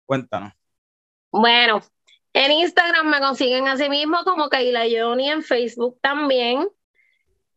Cuéntanos. 0.06 0.54
Bueno, 1.32 1.82
en 2.32 2.52
Instagram 2.52 3.08
me 3.08 3.20
consiguen 3.20 3.68
así 3.68 3.90
mismo 3.90 4.24
como 4.26 4.50
Kaila 4.50 4.84
Johnny, 4.84 5.32
en 5.32 5.42
Facebook 5.42 5.98
también. 6.00 6.70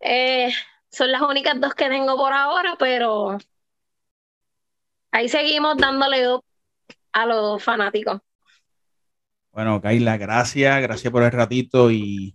Eh, 0.00 0.50
son 0.90 1.12
las 1.12 1.20
únicas 1.20 1.60
dos 1.60 1.74
que 1.74 1.90
tengo 1.90 2.16
por 2.16 2.32
ahora, 2.32 2.74
pero 2.78 3.36
ahí 5.10 5.28
seguimos 5.28 5.76
dándole 5.76 6.38
a 7.12 7.26
los 7.26 7.62
fanáticos. 7.62 8.20
Bueno, 9.52 9.80
Kaila, 9.80 10.16
gracias, 10.16 10.80
gracias 10.80 11.12
por 11.12 11.22
el 11.22 11.30
ratito 11.30 11.90
y 11.90 12.34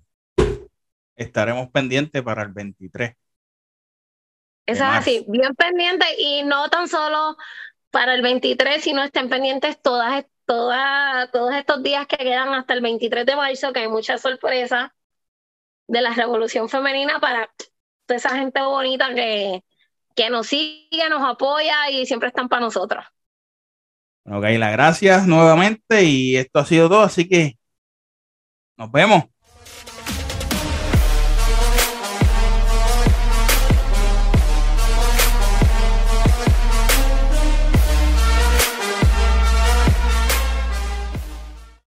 estaremos 1.16 1.70
pendientes 1.70 2.22
para 2.22 2.44
el 2.44 2.54
23. 2.54 3.16
Eso 4.68 4.84
es 4.84 4.90
así, 4.90 5.26
bien 5.28 5.56
pendiente 5.56 6.06
y 6.20 6.44
no 6.44 6.70
tan 6.70 6.88
solo 6.88 7.38
para 7.90 8.14
el 8.14 8.22
23, 8.22 8.84
sino 8.84 9.02
estén 9.04 9.30
pendientes 9.30 9.82
todas, 9.82 10.26
todas, 10.46 11.32
todos 11.32 11.56
estos 11.56 11.82
días 11.82 12.06
que 12.06 12.18
quedan 12.18 12.54
hasta 12.54 12.74
el 12.74 12.82
23 12.82 13.26
de 13.26 13.36
marzo, 13.36 13.74
que 13.74 13.80
hay 13.80 13.88
muchas 13.88 14.22
sorpresas 14.22 14.92
de 15.88 16.02
la 16.02 16.14
revolución 16.14 16.70
femenina 16.70 17.20
para 17.20 17.50
toda 18.06 18.18
esa 18.18 18.38
gente 18.38 18.62
bonita 18.62 19.14
que, 19.16 19.64
que 20.16 20.30
nos 20.30 20.48
sigue, 20.48 21.10
nos 21.10 21.24
apoya 21.24 21.90
y 21.90 22.06
siempre 22.06 22.28
están 22.28 22.50
para 22.50 22.62
nosotros. 22.62 23.06
Bueno, 24.28 24.42
Gaila, 24.42 24.72
gracias 24.72 25.26
nuevamente 25.26 26.04
y 26.04 26.36
esto 26.36 26.60
ha 26.60 26.66
sido 26.66 26.90
todo, 26.90 27.02
así 27.02 27.30
que 27.30 27.58
nos 28.78 28.92
vemos. 28.92 29.24